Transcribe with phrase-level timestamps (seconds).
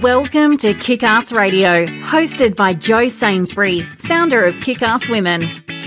[0.00, 5.42] Welcome to Kick Ass Radio, hosted by Jo Sainsbury, founder of Kick Ass Women.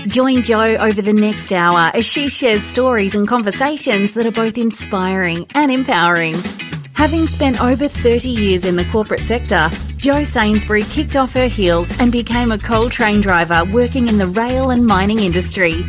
[0.06, 4.56] Join Jo over the next hour as she shares stories and conversations that are both
[4.56, 6.36] inspiring and empowering.
[6.92, 11.92] Having spent over 30 years in the corporate sector, Jo Sainsbury kicked off her heels
[11.98, 15.84] and became a coal train driver working in the rail and mining industry.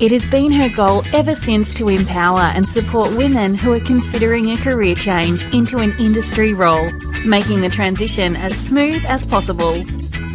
[0.00, 4.52] It has been her goal ever since to empower and support women who are considering
[4.52, 6.88] a career change into an industry role,
[7.26, 9.82] making the transition as smooth as possible.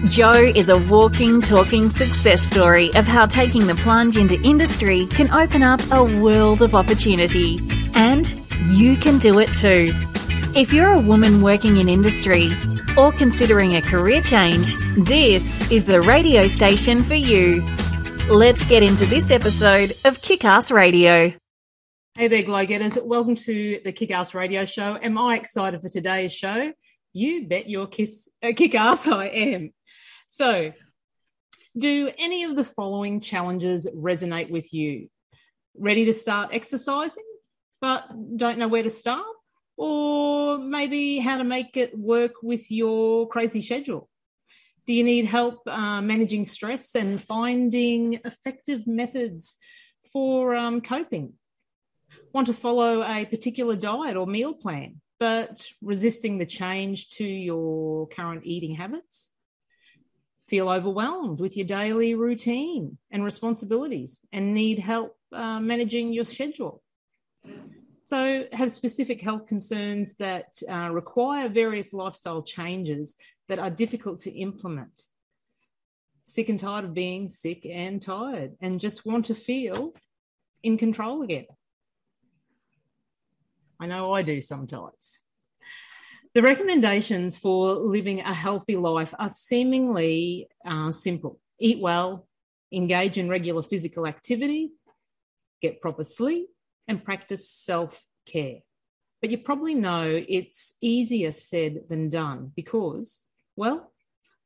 [0.10, 5.32] Jo is a walking, talking success story of how taking the plunge into industry can
[5.32, 7.62] open up a world of opportunity.
[7.96, 8.36] And
[8.68, 9.94] you can do it too.
[10.58, 12.52] If you're a woman working in industry
[12.98, 17.66] or considering a career change, this is the radio station for you.
[18.30, 21.34] Let's get into this episode of Kick Ass Radio.
[22.16, 22.98] Hey there, Glow Getters.
[23.04, 24.98] Welcome to the Kick Ass Radio Show.
[25.02, 26.72] Am I excited for today's show?
[27.12, 29.74] You bet your kiss, uh, kick ass I am.
[30.30, 30.72] So,
[31.78, 35.10] do any of the following challenges resonate with you?
[35.78, 37.26] Ready to start exercising,
[37.82, 39.28] but don't know where to start?
[39.76, 44.10] Or maybe how to make it work with your crazy schedule?
[44.86, 49.56] Do you need help uh, managing stress and finding effective methods
[50.12, 51.34] for um, coping?
[52.34, 58.08] Want to follow a particular diet or meal plan, but resisting the change to your
[58.08, 59.32] current eating habits?
[60.50, 66.84] Feel overwhelmed with your daily routine and responsibilities and need help uh, managing your schedule?
[68.14, 73.16] So, have specific health concerns that uh, require various lifestyle changes
[73.50, 75.02] that are difficult to implement.
[76.26, 79.96] Sick and tired of being sick and tired, and just want to feel
[80.62, 81.48] in control again.
[83.80, 85.18] I know I do sometimes.
[86.36, 92.28] The recommendations for living a healthy life are seemingly uh, simple eat well,
[92.72, 94.70] engage in regular physical activity,
[95.64, 96.50] get proper sleep,
[96.88, 98.60] and practice self care.
[99.22, 103.24] But you probably know it's easier said than done because
[103.56, 103.92] well,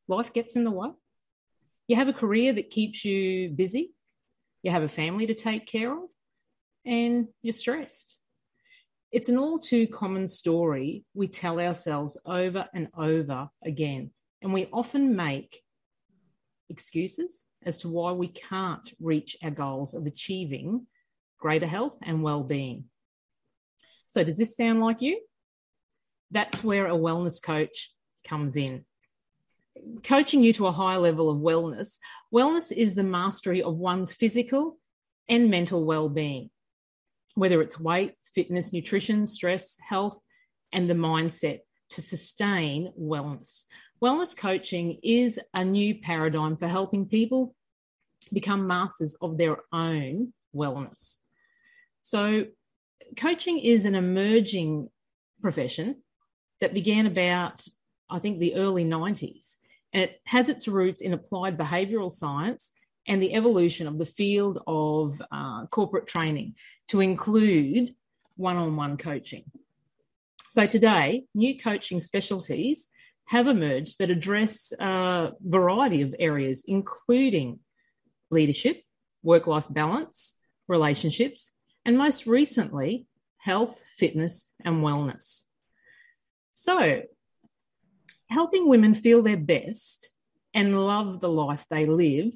[0.07, 0.89] life gets in the way.
[1.87, 3.93] You have a career that keeps you busy,
[4.61, 6.09] you have a family to take care of,
[6.85, 8.19] and you're stressed.
[9.11, 14.11] It's an all too common story we tell ourselves over and over again,
[14.41, 15.61] and we often make
[16.69, 20.85] excuses as to why we can't reach our goals of achieving
[21.39, 22.85] greater health and well-being.
[24.09, 25.19] So does this sound like you?
[26.31, 27.91] That's where a wellness coach
[28.25, 28.85] comes in
[30.03, 31.97] coaching you to a higher level of wellness.
[32.33, 34.77] Wellness is the mastery of one's physical
[35.29, 36.49] and mental well-being,
[37.35, 40.19] whether it's weight, fitness, nutrition, stress, health,
[40.71, 41.59] and the mindset
[41.89, 43.63] to sustain wellness.
[44.03, 47.55] Wellness coaching is a new paradigm for helping people
[48.33, 51.17] become masters of their own wellness.
[52.01, 52.45] So,
[53.15, 54.89] coaching is an emerging
[55.41, 56.01] profession
[56.61, 57.65] that began about,
[58.09, 59.57] I think, the early 90s.
[59.93, 62.71] And it has its roots in applied behavioral science
[63.07, 66.55] and the evolution of the field of uh, corporate training
[66.89, 67.91] to include
[68.35, 69.45] one on one coaching.
[70.49, 72.89] So today, new coaching specialties
[73.25, 77.59] have emerged that address a variety of areas, including
[78.31, 78.81] leadership,
[79.23, 81.56] work life balance, relationships,
[81.87, 85.43] and most recently, health, fitness, and wellness.
[86.51, 87.03] So,
[88.29, 90.11] helping women feel their best
[90.53, 92.33] and love the life they live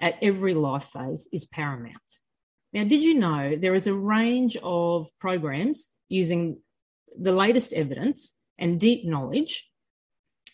[0.00, 1.96] at every life phase is paramount.
[2.72, 6.58] Now, did you know there is a range of programs using
[7.20, 9.68] the latest evidence and deep knowledge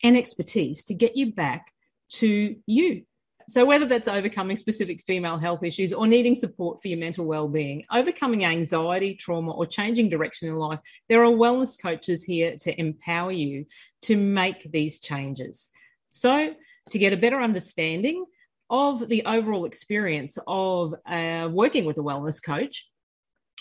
[0.03, 1.67] and expertise to get you back
[2.15, 3.05] to you,
[3.49, 7.85] so, whether that's overcoming specific female health issues or needing support for your mental well-being,
[7.93, 10.79] overcoming anxiety, trauma, or changing direction in life,
[11.09, 13.67] there are wellness coaches here to empower you
[14.03, 15.71] to make these changes.
[16.11, 16.55] So,
[16.91, 18.25] to get a better understanding
[18.71, 22.89] of the overall experience of uh, working with a wellness coach,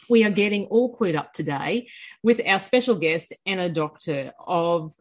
[0.10, 1.88] we are getting all clued up today
[2.22, 4.94] with our special guest, Anna Doktor of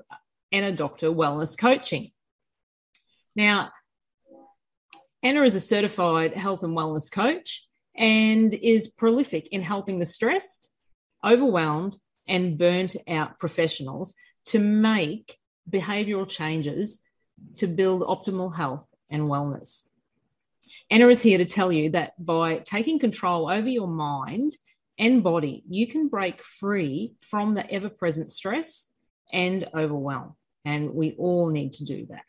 [0.50, 2.11] Anna Doktor Wellness Coaching.
[3.34, 3.70] Now,
[5.22, 7.66] Anna is a certified health and wellness coach
[7.96, 10.72] and is prolific in helping the stressed,
[11.24, 11.96] overwhelmed,
[12.26, 14.14] and burnt out professionals
[14.46, 15.38] to make
[15.70, 17.00] behavioral changes
[17.56, 19.88] to build optimal health and wellness.
[20.90, 24.56] Anna is here to tell you that by taking control over your mind
[24.98, 28.90] and body, you can break free from the ever present stress
[29.32, 30.34] and overwhelm.
[30.64, 32.22] And we all need to do that.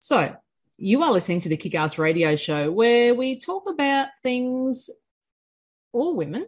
[0.00, 0.36] So,
[0.78, 4.88] you are listening to the Kick Ass Radio Show, where we talk about things,
[5.92, 6.46] all women,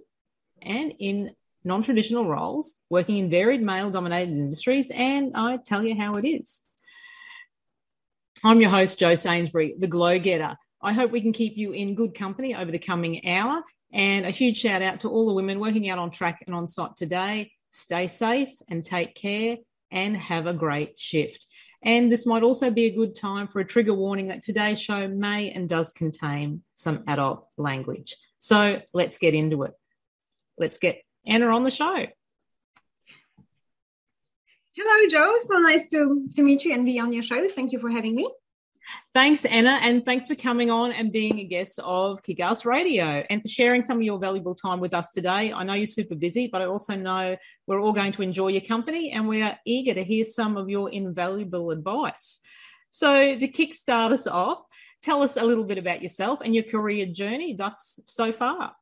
[0.62, 1.34] and in
[1.64, 6.24] non traditional roles, working in varied male dominated industries, and I tell you how it
[6.24, 6.62] is.
[8.44, 10.56] I'm your host, Jo Sainsbury, the Glow Getter.
[10.80, 13.62] I hope we can keep you in good company over the coming hour.
[13.92, 16.68] And a huge shout out to all the women working out on track and on
[16.68, 17.50] site today.
[17.70, 19.56] Stay safe and take care
[19.90, 21.46] and have a great shift.
[21.82, 25.08] And this might also be a good time for a trigger warning that today's show
[25.08, 28.16] may and does contain some adult language.
[28.38, 29.72] So let's get into it.
[30.58, 32.06] Let's get Anna on the show.
[34.76, 35.36] Hello, Jo.
[35.40, 37.48] So nice to, to meet you and be on your show.
[37.48, 38.28] Thank you for having me.
[39.12, 43.42] Thanks, Anna, and thanks for coming on and being a guest of Kick-Ass Radio and
[43.42, 45.52] for sharing some of your valuable time with us today.
[45.52, 48.60] I know you're super busy, but I also know we're all going to enjoy your
[48.60, 52.38] company and we are eager to hear some of your invaluable advice.
[52.90, 54.62] So, to kickstart us off,
[55.02, 58.72] tell us a little bit about yourself and your career journey thus so far.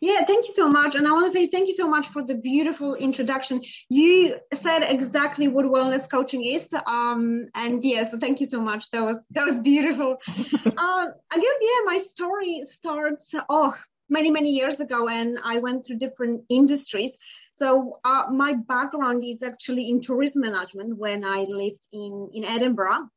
[0.00, 0.94] Yeah, thank you so much.
[0.94, 3.62] And I want to say thank you so much for the beautiful introduction.
[3.88, 6.68] You said exactly what wellness coaching is.
[6.86, 8.90] Um, and yes, yeah, so thank you so much.
[8.90, 10.16] That was that was beautiful.
[10.28, 13.74] uh, I guess yeah, my story starts oh
[14.08, 17.16] many many years ago, and I went through different industries.
[17.52, 23.08] So uh, my background is actually in tourism management when I lived in in Edinburgh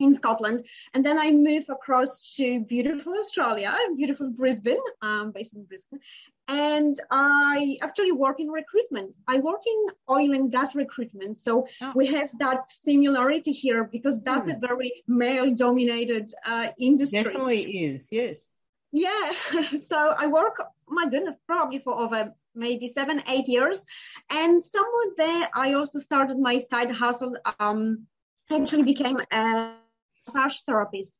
[0.00, 0.64] in Scotland.
[0.92, 6.00] And then I moved across to beautiful Australia, beautiful Brisbane, um, based in Brisbane.
[6.46, 9.16] And I actually work in recruitment.
[9.26, 11.38] I work in oil and gas recruitment.
[11.38, 11.92] So oh.
[11.94, 14.56] we have that similarity here because that's mm.
[14.56, 17.22] a very male dominated uh, industry.
[17.22, 18.50] Definitely is, yes.
[18.92, 19.32] Yeah.
[19.80, 23.84] so I work, my goodness, probably for over maybe seven, eight years.
[24.28, 27.36] And somewhere there, I also started my side hustle.
[27.58, 28.06] Um,
[28.50, 29.74] actually became a
[30.26, 31.18] massage therapist.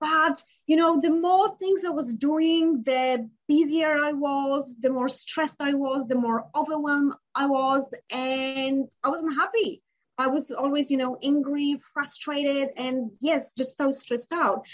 [0.00, 5.08] But, you know, the more things I was doing, the busier I was, the more
[5.08, 9.82] stressed I was, the more overwhelmed I was, and I wasn't happy.
[10.18, 14.64] I was always, you know, angry, frustrated, and yes, just so stressed out.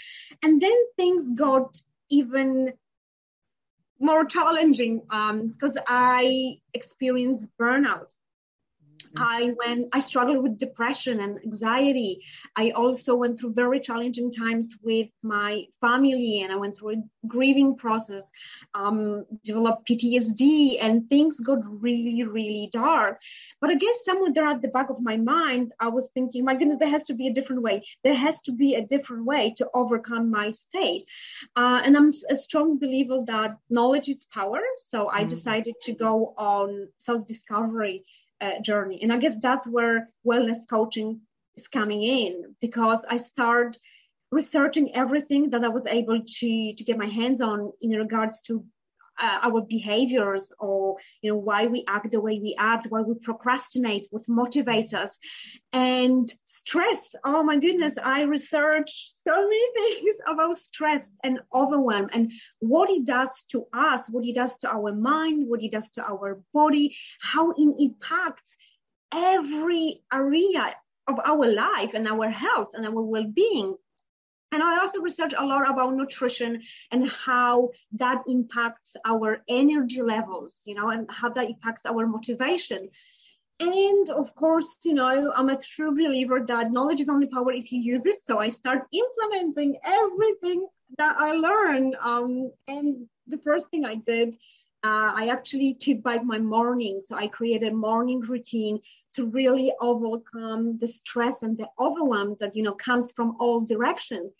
[0.41, 1.75] And then things got
[2.09, 2.73] even
[3.99, 8.14] more challenging because um, I experienced burnout.
[9.17, 12.21] I went, I struggled with depression and anxiety.
[12.55, 17.27] I also went through very challenging times with my family and I went through a
[17.27, 18.29] grieving process,
[18.73, 23.19] um, developed PTSD and things got really, really dark.
[23.61, 26.55] But I guess somewhere there at the back of my mind, I was thinking, my
[26.55, 27.85] goodness, there has to be a different way.
[28.03, 31.05] There has to be a different way to overcome my state.
[31.55, 34.59] Uh, and I'm a strong believer that knowledge is power.
[34.89, 35.29] So I mm-hmm.
[35.29, 38.05] decided to go on self discovery
[38.41, 39.01] uh, journey.
[39.01, 41.21] And I guess that's where wellness coaching
[41.55, 43.77] is coming in because I started
[44.31, 48.65] researching everything that I was able to to get my hands on in regards to
[49.21, 53.15] uh, our behaviors or you know why we act the way we act why we
[53.15, 55.17] procrastinate what motivates us.
[55.73, 62.31] And stress oh my goodness i researched so many things about stress and overwhelm and
[62.59, 66.03] what it does to us what it does to our mind what it does to
[66.03, 68.55] our body how it impacts
[69.13, 70.75] every area
[71.07, 73.75] of our life and our health and our well-being
[74.55, 80.61] and I also research a lot about nutrition and how that impacts our energy levels,
[80.63, 82.87] you know, and how that impacts our motivation.
[83.59, 87.69] And of course, you know, I'm a true believer that knowledge is only power if
[87.73, 88.19] you use it.
[88.23, 90.65] So I start implementing everything
[90.97, 91.97] that I learned.
[92.01, 94.37] Um, and the first thing I did
[94.85, 97.01] uh, I actually took back my morning.
[97.03, 98.79] So I created a morning routine
[99.13, 104.31] to really overcome the stress and the overwhelm that, you know, comes from all directions.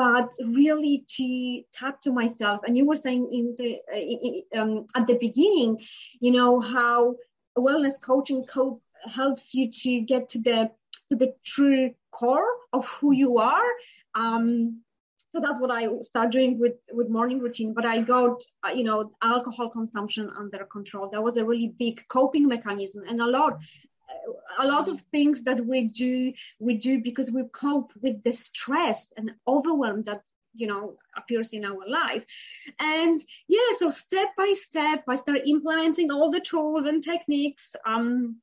[0.00, 0.30] But
[0.60, 2.62] really to tap to myself.
[2.66, 5.70] And you were saying in the, uh, um, at the beginning,
[6.20, 7.16] you know, how
[7.58, 10.70] wellness coaching co- helps you to get to the
[11.10, 13.70] to the true core of who you are.
[14.14, 14.80] Um,
[15.32, 17.74] so that's what I start doing with with morning routine.
[17.74, 21.10] But I got uh, you know alcohol consumption under control.
[21.10, 23.58] That was a really big coping mechanism, and a lot
[24.58, 29.12] a lot of things that we do we do because we cope with the stress
[29.16, 30.22] and overwhelm that
[30.54, 32.24] you know appears in our life
[32.78, 38.40] and yeah so step by step i start implementing all the tools and techniques um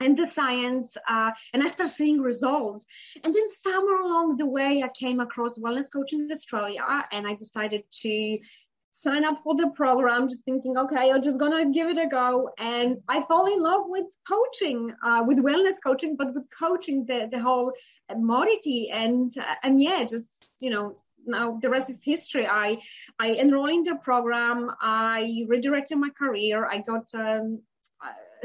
[0.00, 2.84] and the science, uh, and I start seeing results.
[3.22, 7.84] And then somewhere along the way, I came across Wellness Coaching Australia, and I decided
[8.02, 8.38] to
[9.02, 12.50] sign up for the program, just thinking, okay, I'm just gonna give it a go.
[12.58, 17.28] And I fall in love with coaching, uh, with wellness coaching, but with coaching the
[17.30, 17.72] the whole
[18.16, 18.90] modality.
[18.90, 20.96] And uh, and yeah, just you know,
[21.26, 22.46] now the rest is history.
[22.46, 22.78] I
[23.18, 24.70] I enrolled in the program.
[24.80, 26.66] I redirected my career.
[26.66, 27.60] I got um,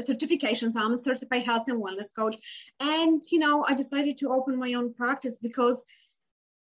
[0.00, 2.36] so I'm a certified health and wellness coach,
[2.80, 5.84] and you know, I decided to open my own practice because,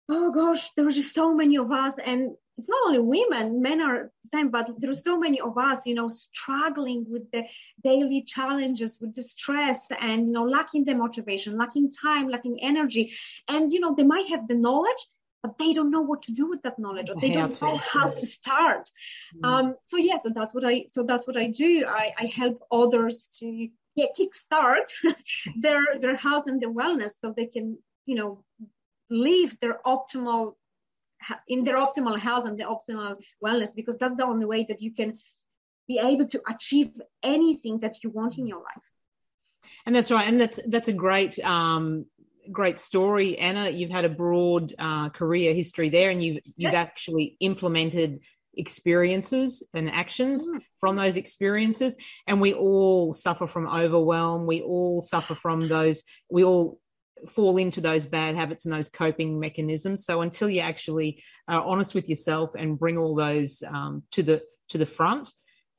[0.09, 3.81] oh gosh, there were just so many of us, and it's not only women, men
[3.81, 7.43] are the same, but there are so many of us, you know, struggling with the
[7.83, 13.13] daily challenges, with the stress, and you know, lacking the motivation, lacking time, lacking energy,
[13.47, 15.05] and you know, they might have the knowledge
[15.43, 18.09] but they don't know what to do with that knowledge or they don't know how
[18.09, 18.89] to start.
[19.35, 19.45] Mm.
[19.45, 21.85] um, so yeah so that's what i so that's what i do.
[21.87, 24.87] I, I help others to yeah kickstart
[25.61, 28.43] their their health and their wellness so they can you know
[29.09, 30.55] live their optimal
[31.47, 34.93] in their optimal health and their optimal wellness because that's the only way that you
[34.93, 35.17] can
[35.87, 36.91] be able to achieve
[37.23, 38.83] anything that you want in your life
[39.85, 42.05] and that's right and that's that's a great um
[42.51, 43.69] great story, Anna.
[43.69, 48.21] You've had a broad uh, career history there, and you've you've actually implemented
[48.55, 50.59] experiences and actions mm.
[50.79, 51.95] from those experiences.
[52.25, 54.47] And we all suffer from overwhelm.
[54.47, 56.03] We all suffer from those.
[56.31, 56.79] We all
[57.29, 60.05] fall into those bad habits and those coping mechanisms.
[60.05, 64.43] So until you actually are honest with yourself and bring all those um, to the
[64.69, 65.31] to the front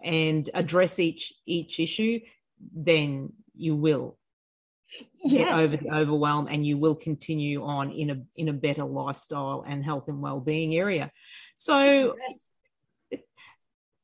[0.02, 2.21] and address each each issue,
[2.75, 4.18] then you will
[5.28, 9.64] get over the overwhelm and you will continue on in a in a better lifestyle
[9.66, 11.11] and health and well-being area
[11.59, 12.38] so yes.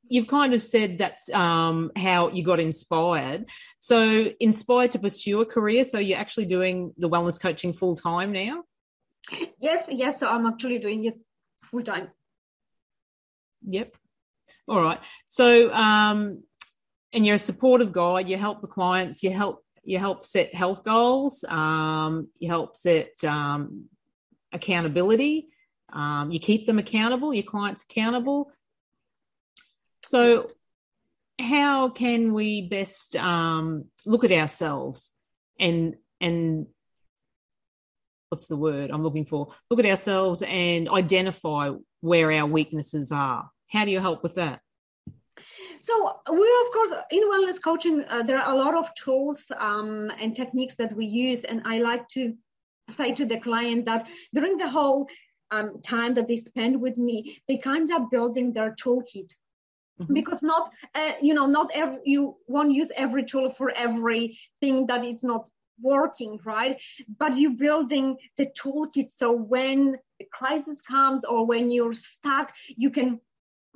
[0.08, 3.46] You've kind of said that's um, how you got inspired.
[3.80, 5.84] So inspired to pursue a career.
[5.84, 8.64] So you're actually doing the wellness coaching full time now?
[9.58, 10.20] Yes yes.
[10.20, 11.14] So i'm actually doing it
[11.62, 12.08] full time
[13.66, 13.96] yep.
[14.68, 15.00] All right.
[15.28, 16.42] So um
[17.12, 19.22] and you're a supportive guide you help the clients.
[19.22, 23.84] You help you help set health goals, um, you help set um,
[24.52, 25.48] accountability,
[25.92, 28.50] um, you keep them accountable, your clients accountable.
[30.06, 30.48] So,
[31.40, 35.12] how can we best um, look at ourselves
[35.58, 36.66] and and
[38.28, 39.54] what's the word I'm looking for?
[39.70, 41.70] Look at ourselves and identify
[42.00, 43.48] where our weaknesses are.
[43.68, 44.60] How do you help with that?
[45.80, 50.10] So we, of course, in wellness coaching, uh, there are a lot of tools um,
[50.20, 52.34] and techniques that we use, and I like to
[52.90, 55.08] say to the client that during the whole
[55.50, 59.30] um, time that they spend with me, they kind of building their toolkit.
[60.00, 60.14] Mm-hmm.
[60.14, 65.04] Because not, uh, you know, not every you won't use every tool for everything that
[65.04, 65.46] it's not
[65.80, 66.80] working, right?
[67.18, 72.90] But you're building the toolkit so when the crisis comes or when you're stuck, you
[72.90, 73.20] can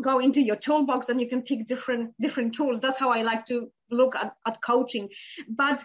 [0.03, 3.45] go into your toolbox and you can pick different different tools that's how i like
[3.45, 5.09] to look at, at coaching
[5.49, 5.85] but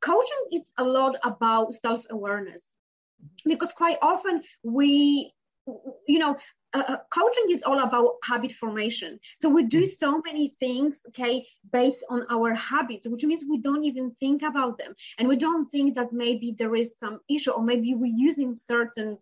[0.00, 2.70] coaching it's a lot about self-awareness
[3.44, 5.32] because quite often we
[6.08, 6.36] you know
[6.74, 9.18] uh, uh, coaching is all about habit formation.
[9.36, 13.84] So we do so many things okay based on our habits which means we don't
[13.84, 14.94] even think about them.
[15.18, 19.18] And we don't think that maybe there is some issue or maybe we're using certain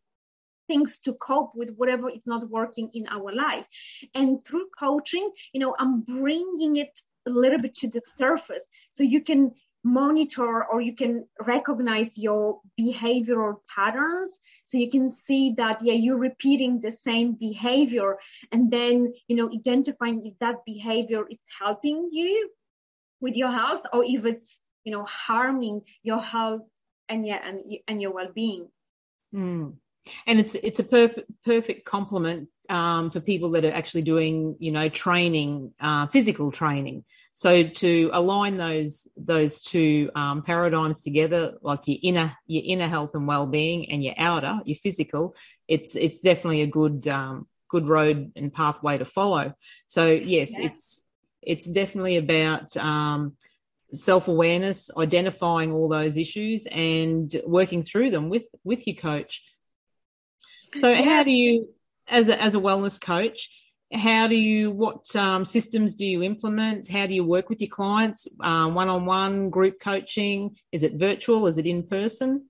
[0.69, 3.67] things to cope with whatever is not working in our life.
[4.15, 9.03] And through coaching, you know, I'm bringing it a little bit to the surface so
[9.03, 14.39] you can monitor or you can recognize your behavioral patterns.
[14.67, 18.19] So you can see that yeah you're repeating the same behavior
[18.53, 22.51] and then you know identifying if that behavior is helping you
[23.21, 26.63] with your health or if it's you know harming your health
[27.09, 28.69] and yeah and, and your well-being.
[29.35, 29.75] Mm
[30.27, 34.73] and it's it's a per- perfect complement um, for people that are actually doing you
[34.73, 37.05] know training uh, physical training.
[37.35, 43.13] So to align those those two um, paradigms together like your inner your inner health
[43.15, 45.35] and well-being and your outer your physical
[45.67, 49.55] it's it's definitely a good um, good road and pathway to follow.
[49.87, 50.61] So yes, yes.
[50.61, 51.05] it's
[51.43, 53.37] it's definitely about um,
[53.93, 59.43] self-awareness identifying all those issues and working through them with with your coach.
[60.77, 61.69] So how do you,
[62.11, 63.49] as a, as a wellness coach,
[63.93, 66.89] how do you, what um, systems do you implement?
[66.89, 68.29] How do you work with your clients?
[68.39, 70.57] One on one, group coaching?
[70.71, 71.47] Is it virtual?
[71.47, 72.47] Is it in person?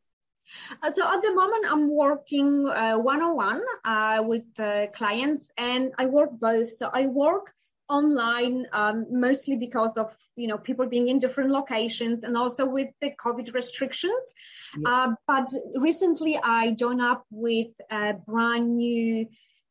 [0.82, 6.06] Uh, so at the moment, I'm working one on one with uh, clients, and I
[6.06, 6.72] work both.
[6.76, 7.54] So I work
[7.90, 12.88] online um, mostly because of you know people being in different locations and also with
[13.00, 14.32] the covid restrictions
[14.78, 14.88] yeah.
[14.88, 19.26] uh, but recently i joined up with a brand new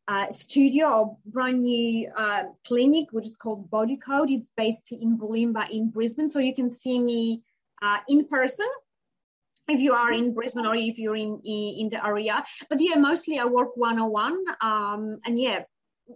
[0.10, 4.32] uh, studio or brand new uh, clinic, which is called Body Code.
[4.32, 6.30] It's based in Bulimba in Brisbane.
[6.30, 7.44] So you can see me
[7.84, 8.66] uh, in person
[9.68, 12.44] if you are in Brisbane or if you're in, in, in the area.
[12.72, 14.44] But yeah, mostly I work one on one.
[14.62, 15.60] And yeah,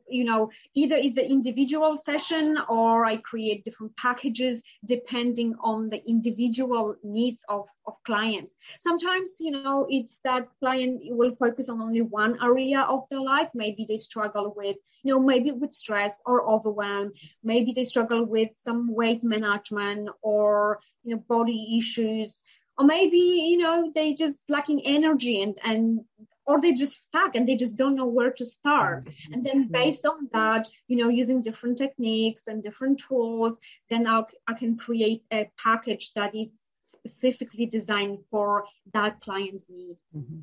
[0.08, 6.02] you know, either it's an individual session or I create different packages depending on the
[6.08, 8.56] individual needs of, of clients.
[8.80, 13.50] Sometimes, you know, it's that client will focus on only one area of their life.
[13.54, 17.14] Maybe they struggle with, you know, maybe with stress or overwhelm.
[17.44, 22.44] Maybe they struggle with some weight management or, you know, body issues
[22.78, 26.00] or maybe you know they just lacking energy and and
[26.46, 29.06] or they just stuck and they just don't know where to start.
[29.06, 29.34] Mm-hmm.
[29.34, 33.60] and then based on that you know using different techniques and different tools
[33.90, 39.98] then I'll, i can create a package that is specifically designed for that client's need.
[40.16, 40.40] Mm-hmm.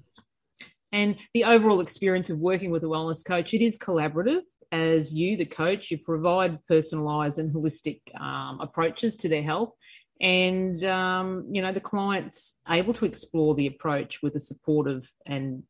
[0.93, 4.43] and the overall experience of working with a wellness coach it is collaborative.
[4.73, 9.73] As you the coach you provide personalized and holistic um, approaches to their health.
[10.21, 15.63] And um, you know the client's able to explore the approach with a supportive and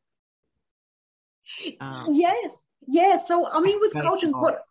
[1.80, 2.52] um, yes,
[2.86, 3.28] yes.
[3.28, 4.64] So I mean, with coaching, what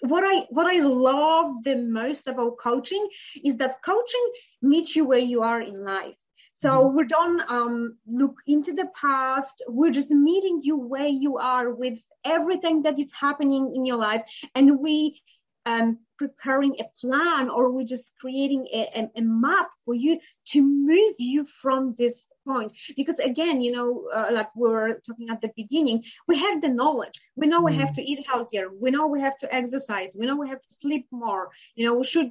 [0.00, 3.08] what I what I love the most about coaching
[3.44, 4.26] is that coaching
[4.62, 6.16] meets you where you are in life.
[6.54, 6.96] So mm-hmm.
[6.96, 9.62] we don't um, look into the past.
[9.68, 14.22] We're just meeting you where you are with everything that is happening in your life,
[14.54, 15.20] and we
[15.66, 20.62] um, preparing a plan or we're just creating a, a, a, map for you to
[20.62, 22.72] move you from this point.
[22.96, 26.68] Because again you know uh, like we were talking at the beginning we have the
[26.80, 27.16] knowledge.
[27.36, 27.98] We know we have mm.
[27.98, 28.66] to eat healthier.
[28.84, 30.16] We know we have to exercise.
[30.18, 31.50] We know we have to sleep more.
[31.76, 32.30] You know we should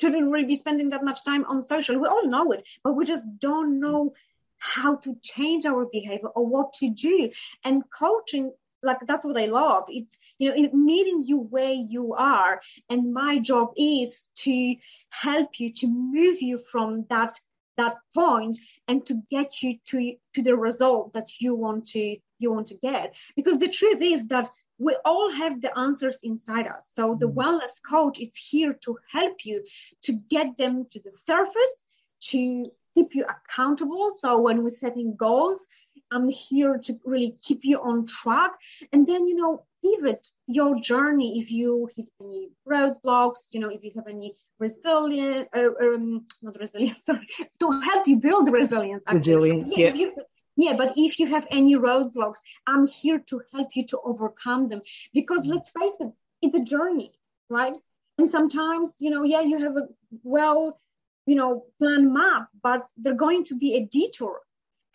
[0.00, 1.98] shouldn't really be spending that much time on social.
[1.98, 4.12] We all know it but we just don't know
[4.58, 7.30] how to change our behavior or what to do.
[7.64, 9.84] And coaching like that's what I love.
[9.88, 14.76] It's you know it's meeting you where you are, and my job is to
[15.10, 17.38] help you to move you from that
[17.76, 22.52] that point and to get you to to the result that you want to you
[22.52, 23.14] want to get.
[23.34, 26.90] Because the truth is that we all have the answers inside us.
[26.92, 27.38] So the mm-hmm.
[27.38, 29.64] wellness coach is here to help you
[30.02, 31.84] to get them to the surface,
[32.32, 34.10] to keep you accountable.
[34.18, 35.66] So when we're setting goals,
[36.10, 38.52] I'm here to really keep you on track.
[38.92, 43.82] And then, you know, pivot your journey if you hit any roadblocks, you know, if
[43.82, 47.28] you have any resilience, uh, um, not resilience, sorry,
[47.60, 49.02] to help you build resilience.
[49.12, 49.94] Resilience, yeah.
[49.94, 50.12] You,
[50.56, 54.80] yeah, but if you have any roadblocks, I'm here to help you to overcome them.
[55.12, 55.50] Because mm.
[55.50, 57.12] let's face it, it's a journey,
[57.50, 57.76] right?
[58.18, 59.88] And sometimes, you know, yeah, you have a
[60.22, 60.80] well,
[61.26, 64.40] you know, planned map, but there's going to be a detour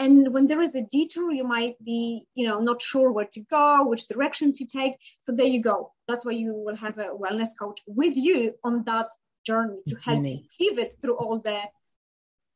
[0.01, 3.41] and when there is a detour, you might be, you know, not sure where to
[3.41, 4.93] go, which direction to take.
[5.19, 5.91] So there you go.
[6.07, 9.09] That's why you will have a wellness coach with you on that
[9.45, 11.59] journey to help you pivot through all the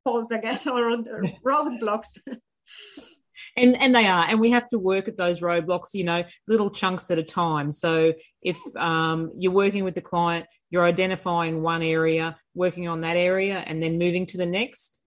[0.04, 0.98] falls, I guess, or
[1.46, 2.18] roadblocks.
[3.58, 6.70] and and they are and we have to work at those roadblocks you know little
[6.70, 11.84] chunks at a time so if um, you're working with the client you're identifying one
[11.84, 15.02] area working on that area and then moving to the next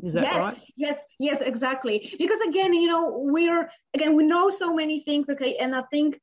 [0.00, 0.58] is that yes, right?
[0.76, 2.14] Yes, yes, exactly.
[2.18, 6.20] Because again, you know, we're again we know so many things, okay, and I think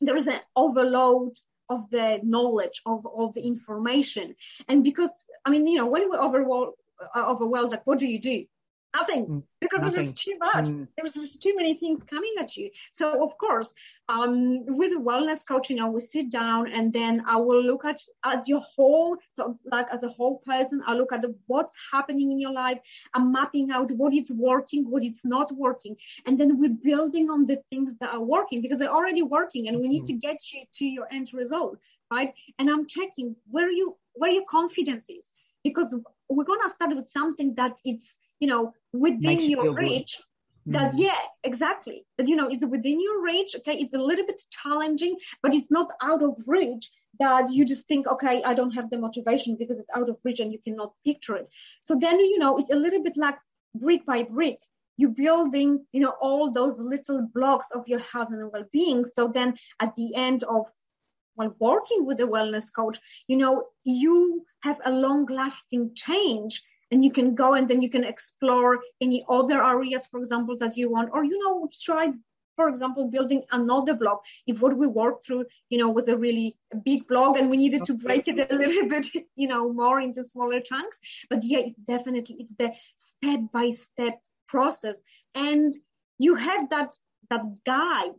[0.00, 1.32] there is an overload
[1.68, 4.34] of the knowledge of of the information,
[4.68, 6.72] and because I mean, you know, when we're overwhelmed,
[7.14, 8.44] uh, overwhelmed, like what do you do?
[8.92, 9.94] Nothing, mm, because Nothing.
[9.94, 10.64] there's too much.
[10.66, 10.88] Mm.
[10.96, 12.70] There's just too many things coming at you.
[12.90, 13.72] So of course,
[14.08, 18.48] um, with wellness coaching, I will sit down and then I will look at at
[18.48, 19.16] your whole.
[19.30, 22.80] So like as a whole person, I look at the, what's happening in your life.
[23.14, 27.46] I'm mapping out what is working, what is not working, and then we're building on
[27.46, 30.18] the things that are working because they're already working, and we need mm-hmm.
[30.18, 31.78] to get you to your end result,
[32.12, 32.34] right?
[32.58, 35.30] And I'm checking where you where your confidence is
[35.62, 35.94] because
[36.28, 40.18] we're gonna start with something that it's you know within your reach
[40.64, 40.74] good.
[40.74, 41.02] that mm-hmm.
[41.02, 45.16] yeah exactly that you know is within your reach okay it's a little bit challenging
[45.42, 48.98] but it's not out of reach that you just think okay i don't have the
[48.98, 51.48] motivation because it's out of reach and you cannot picture it
[51.82, 53.36] so then you know it's a little bit like
[53.74, 54.58] brick by brick
[54.96, 59.56] you're building you know all those little blocks of your health and well-being so then
[59.80, 60.66] at the end of
[61.34, 67.04] while working with a wellness coach you know you have a long lasting change and
[67.04, 70.90] you can go and then you can explore any other areas for example that you
[70.90, 71.10] want.
[71.12, 72.12] Or you know try
[72.56, 74.18] for example building another blog.
[74.46, 77.84] If what we worked through you know was a really big blog and we needed
[77.86, 81.00] to break it a little bit you know more into smaller chunks.
[81.28, 85.00] But yeah it's definitely it's the step by step process.
[85.34, 85.72] And
[86.18, 86.96] you have that
[87.30, 88.14] that guide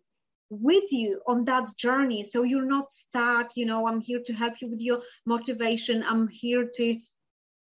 [0.49, 2.23] with you on that journey.
[2.23, 6.03] So you're not stuck you know i'm here to help you with your motivation.
[6.03, 6.97] I'm here to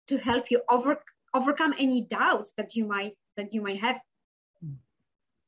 [0.07, 0.99] to help you over
[1.33, 3.97] overcome any doubts that you might that you might have.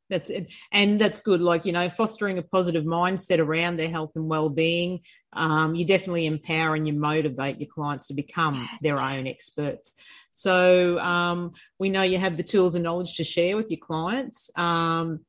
[0.10, 0.52] That's it.
[0.72, 1.42] And that's good.
[1.42, 5.02] Like you know fostering a positive mindset around their health and well-being
[5.34, 8.82] um, you definitely empower and you motivate your clients to become yes.
[8.82, 9.94] their own experts.
[10.34, 14.50] So um, we know you have the tools and knowledge to share with your clients.
[14.56, 15.20] Um,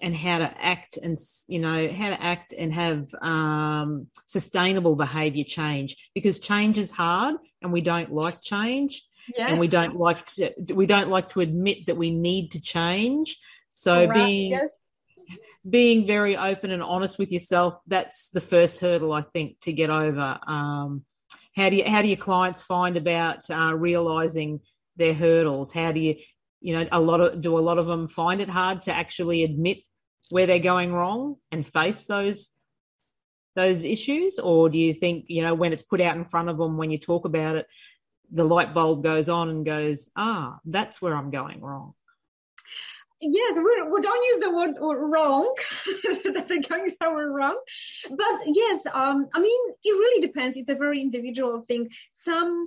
[0.00, 1.16] and how to act and
[1.48, 7.36] you know how to act and have um, sustainable behavior change because change is hard
[7.62, 9.02] and we don't like change
[9.34, 9.50] yes.
[9.50, 13.38] and we don't like to we don't like to admit that we need to change
[13.72, 14.78] so being yes.
[15.68, 19.88] being very open and honest with yourself that's the first hurdle i think to get
[19.90, 21.04] over um,
[21.54, 24.60] how do you how do your clients find about uh, realizing
[24.96, 26.16] their hurdles how do you
[26.66, 29.44] you know a lot of do a lot of them find it hard to actually
[29.44, 29.78] admit
[30.30, 32.48] where they're going wrong and face those
[33.54, 34.40] those issues?
[34.40, 36.90] Or do you think you know when it's put out in front of them when
[36.90, 37.66] you talk about it
[38.32, 41.94] the light bulb goes on and goes ah that's where i'm going wrong.
[43.20, 45.54] Yes we, we don't use the word wrong.
[46.34, 47.58] That they're going somewhere wrong.
[48.10, 50.56] But yes um i mean it really depends.
[50.56, 51.88] It's a very individual thing.
[52.12, 52.66] Some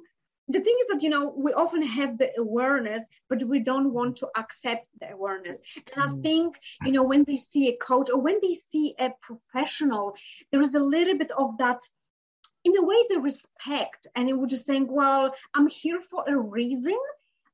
[0.50, 4.18] the thing is that you know we often have the awareness but we don't want
[4.18, 5.60] to accept the awareness
[5.94, 6.22] and i mm.
[6.24, 10.16] think you know when they see a coach or when they see a professional
[10.52, 11.80] there is a little bit of that
[12.66, 16.36] in a way the respect and it would just saying well i'm here for a
[16.36, 16.98] reason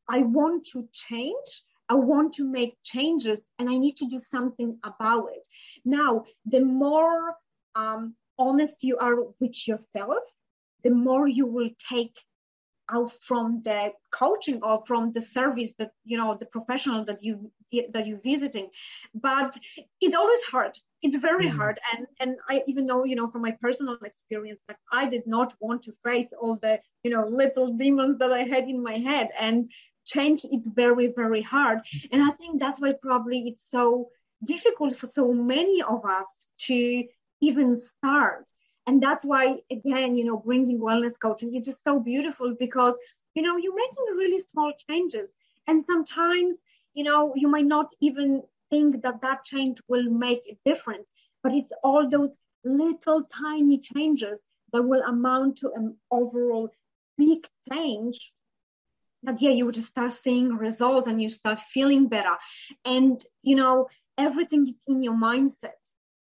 [0.09, 4.79] i want to change I want to make changes and I need to do something
[4.83, 5.47] about it.
[5.85, 7.35] Now, the more
[7.75, 10.23] um, honest you are with yourself,
[10.83, 12.15] the more you will take
[12.91, 17.51] out from the coaching or from the service that you know the professional that you
[17.93, 18.69] that you're visiting.
[19.13, 19.57] But
[20.01, 20.77] it's always hard.
[21.01, 21.55] It's very mm.
[21.55, 21.79] hard.
[21.93, 25.53] And and i even know you know from my personal experience that i did not
[25.59, 29.29] want to face all the you know little demons that i had in my head.
[29.39, 29.67] And
[30.05, 31.79] change it's very very hard.
[32.11, 34.09] And i think that's why probably it's so
[34.43, 37.03] difficult for so many of us to
[37.41, 38.45] even start
[38.87, 42.97] and that's why again you know bringing wellness coaching is just so beautiful because
[43.33, 45.31] you know you're making really small changes.
[45.67, 50.57] And sometimes you know you might not even think that that change will make a
[50.69, 51.07] difference
[51.43, 54.41] but it's all those little tiny changes
[54.73, 56.71] that will amount to an overall
[57.17, 58.31] big change
[59.23, 62.35] that yeah you would start seeing results and you start feeling better.
[62.83, 65.77] And you know everything is in your mindset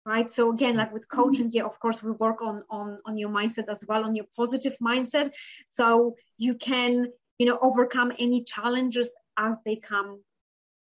[0.05, 0.31] right?
[0.31, 1.21] So again like with mm-hmm.
[1.21, 4.25] coaching yeah of course we work on on on your mindset as well on your
[4.35, 5.31] positive mindset.
[5.67, 10.21] So you can you know overcome any challenges as they come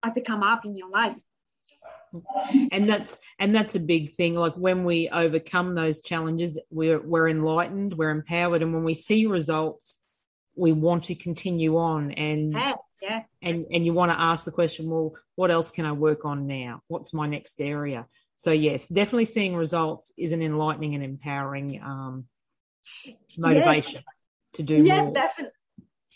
[0.04, 1.18] as they come up in your life.
[2.72, 4.36] And that's and that's a big thing.
[4.36, 8.62] Like when we overcome those challenges we're we're enlightened we're empowered.
[8.62, 10.00] And when we see results
[10.56, 12.12] we want to continue on.
[12.12, 13.24] And yeah, yeah.
[13.42, 16.48] and and you want to ask the question well what else can i work on
[16.48, 16.82] now?
[16.88, 22.26] What's my next area so yes definitely seeing results is an enlightening and empowering um,
[23.38, 24.04] motivation yes.
[24.54, 25.14] to do yes more.
[25.14, 25.52] definitely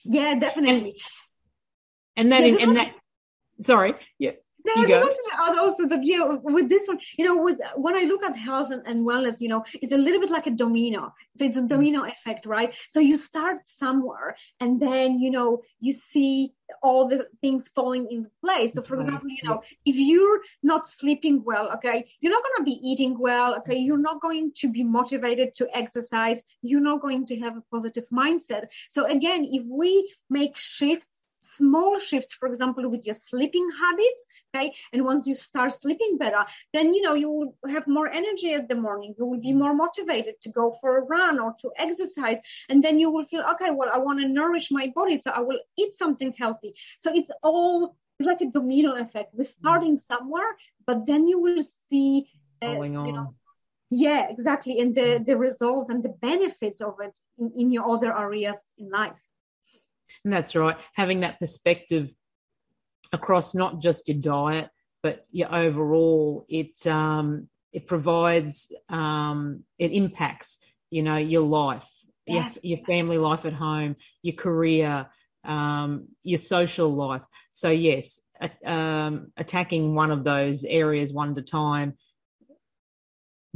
[0.05, 0.95] yeah definitely
[2.15, 2.93] and, and then yeah, in, in that
[3.61, 4.31] sorry yeah
[4.65, 7.41] no, I just wanted to add uh, also that yeah, with this one, you know,
[7.41, 10.31] with when I look at health and, and wellness, you know, it's a little bit
[10.31, 11.13] like a domino.
[11.37, 12.73] So it's a domino effect, right?
[12.89, 18.27] So you start somewhere, and then you know you see all the things falling in
[18.41, 18.73] place.
[18.73, 22.63] So for example, you know, if you're not sleeping well, okay, you're not going to
[22.63, 27.25] be eating well, okay, you're not going to be motivated to exercise, you're not going
[27.27, 28.67] to have a positive mindset.
[28.89, 31.25] So again, if we make shifts
[31.61, 36.43] small shifts, for example, with your sleeping habits, okay, and once you start sleeping better,
[36.73, 39.13] then you know you will have more energy at the morning.
[39.17, 42.99] You will be more motivated to go for a run or to exercise, and then
[42.99, 43.71] you will feel okay.
[43.71, 46.73] Well, I want to nourish my body, so I will eat something healthy.
[46.97, 49.33] So it's all it's like a domino effect.
[49.33, 50.51] We're starting somewhere,
[50.85, 52.29] but then you will see,
[52.61, 53.33] uh, you know,
[53.89, 58.11] yeah, exactly, and the the results and the benefits of it in, in your other
[58.17, 59.21] areas in life.
[60.23, 60.77] And that's right.
[60.93, 62.09] Having that perspective
[63.13, 64.69] across not just your diet,
[65.03, 71.89] but your overall, it um, it provides um, it impacts you know your life,
[72.25, 72.57] yes.
[72.61, 75.07] your, your family life at home, your career,
[75.43, 77.21] um, your social life.
[77.53, 78.19] So yes,
[78.65, 81.93] um, attacking one of those areas one at a time,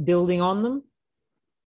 [0.02, 0.82] building on them,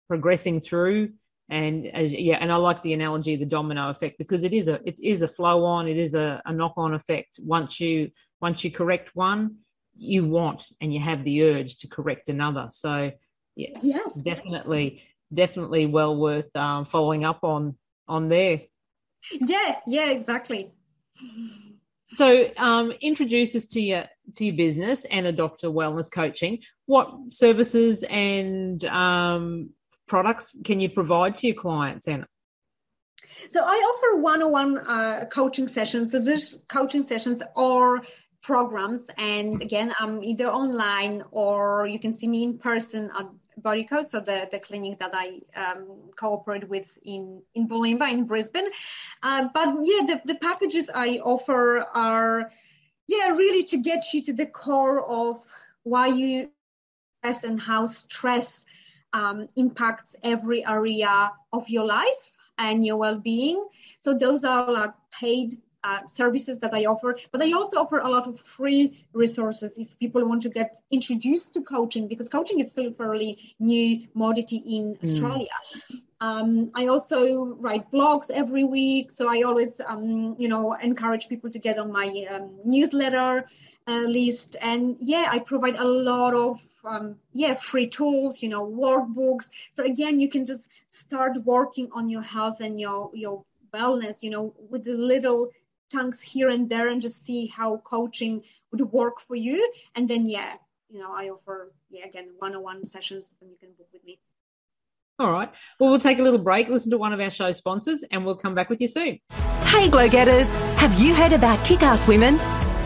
[0.08, 1.12] progressing through
[1.52, 4.68] and as, yeah and i like the analogy of the domino effect because it is
[4.68, 8.10] a it is a flow on it is a, a knock on effect once you
[8.40, 9.56] once you correct one
[9.96, 12.68] you want and you have the urge to correct another.
[12.70, 13.12] So
[13.56, 14.14] yes, yes.
[14.14, 17.76] definitely, definitely well worth um, following up on
[18.08, 18.62] on there.
[19.32, 20.72] Yeah, yeah, exactly.
[22.14, 24.04] So, um, introduce us to your
[24.36, 26.58] to your business Anna Doktor wellness coaching.
[26.86, 29.70] What services and um,
[30.12, 32.28] products can you provide to your clients, Anna?
[33.48, 36.12] So, I offer one-on-one uh, coaching sessions.
[36.12, 38.02] So, there's coaching sessions or
[38.42, 43.84] programs, and again, I'm either online or you can see me in person at Body
[43.84, 48.68] Code, so the, the clinic that I um, cooperate with in, in Bulimba in Brisbane.
[49.22, 52.50] Uh, but yeah, the, the packages I offer are,
[53.06, 55.40] yeah, really to get you to the core of
[55.84, 56.50] why you
[57.20, 58.66] stress and how stress
[59.12, 63.64] um, impacts every area of your life and your well-being.
[64.00, 68.08] So those are like paid uh, services that I offer, but I also offer a
[68.08, 72.70] lot of free resources if people want to get introduced to coaching because coaching is
[72.70, 75.02] still a fairly new modality in mm.
[75.02, 75.50] Australia.
[76.20, 81.50] Um, I also write blogs every week, so I always, um, you know, encourage people
[81.50, 83.44] to get on my um, newsletter
[83.88, 84.54] uh, list.
[84.60, 89.50] And yeah, I provide a lot of um, yeah free tools, you know, workbooks.
[89.72, 94.30] So again, you can just start working on your health and your your wellness, you
[94.30, 95.50] know, with the little
[95.90, 99.72] chunks here and there and just see how coaching would work for you.
[99.94, 100.54] And then, yeah,
[100.88, 104.04] you know, I offer, yeah, again, one on one sessions, and you can book with
[104.04, 104.18] me.
[105.18, 105.52] All right.
[105.78, 108.36] Well, we'll take a little break, listen to one of our show sponsors, and we'll
[108.36, 109.18] come back with you soon.
[109.66, 110.52] Hey, Glow Getters.
[110.76, 112.38] Have you heard about Kick Ass Women?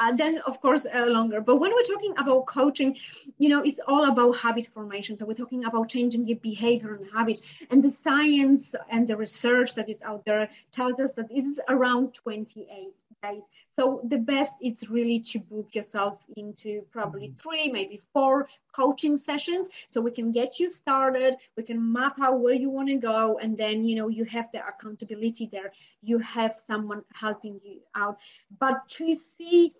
[0.00, 1.40] uh, then of course uh, longer.
[1.40, 2.96] But when we're talking about coaching
[3.38, 5.16] you know it's all about habit formation.
[5.16, 7.38] So we're talking about changing your behavior and habit.
[7.70, 11.60] And the science and the research that is out there tells us that it is
[11.68, 13.42] around 28 days
[13.78, 17.48] so the best is really to book yourself into probably mm-hmm.
[17.48, 21.36] three, maybe four coaching sessions so we can get you started.
[21.56, 23.38] We can map out where you want to go.
[23.38, 25.72] And then, you know, you have the accountability there.
[26.02, 28.18] You have someone helping you out.
[28.60, 29.72] But to see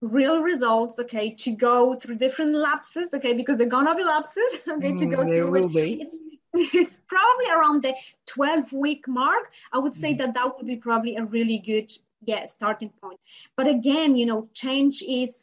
[0.00, 4.94] real results, okay, to go through different lapses, okay, because they're gonna be lapses, okay,
[4.94, 6.02] to go mm, through will it.
[6.02, 6.18] It's,
[6.54, 7.94] it's probably around the
[8.26, 9.50] 12 week mark.
[9.72, 10.18] I would say mm.
[10.18, 11.92] that that would be probably a really good
[12.24, 13.20] yeah starting point.
[13.56, 15.34] But again you know change is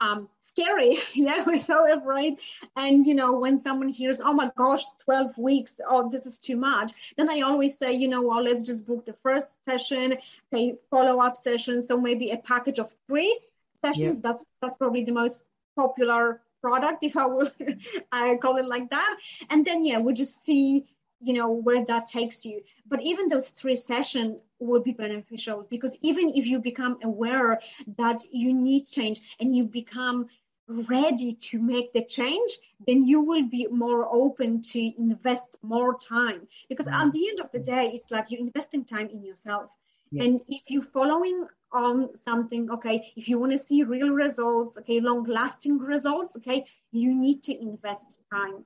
[0.00, 0.98] um, scary.
[1.14, 2.38] Yeah we're so afraid
[2.76, 6.56] and you know when someone hears oh my gosh 12 weeks oh this is too
[6.56, 10.16] much then i always say you know well let's just book the first session.
[10.52, 13.38] Okay follow-up session so maybe a package of three
[13.72, 14.16] sessions.
[14.16, 14.32] Yeah.
[14.32, 15.44] that's that's probably the most
[15.76, 17.50] popular product if i will
[18.12, 19.16] I call it like that.
[19.50, 20.86] And then yeah we just see
[21.20, 22.62] you know where that takes you.
[22.86, 27.60] But even those three sessions would be beneficial because even if you become aware
[27.98, 30.26] that you need change and you become
[30.66, 36.48] ready to make the change then you will be more open to invest more time.
[36.68, 39.70] Because at the end of the day it's like you're investing time in yourself.
[40.10, 40.24] Yeah.
[40.24, 45.00] and if you're following on something okay if you want to see real results okay
[45.00, 48.64] long lasting results okay you need to invest time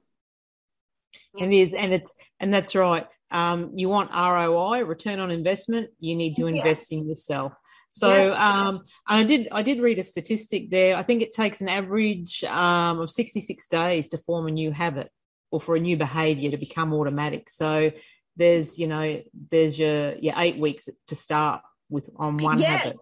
[1.36, 3.06] it is, and it's and that's right.
[3.30, 5.90] Um, you want ROI, return on investment.
[6.00, 7.52] You need to invest in yourself.
[7.90, 8.84] So yes, um, yes.
[9.06, 10.96] I did I did read a statistic there.
[10.96, 15.10] I think it takes an average um, of 66 days to form a new habit
[15.50, 17.50] or for a new behavior to become automatic.
[17.50, 17.92] So
[18.36, 22.96] there's you know there's your your eight weeks to start with on one habit.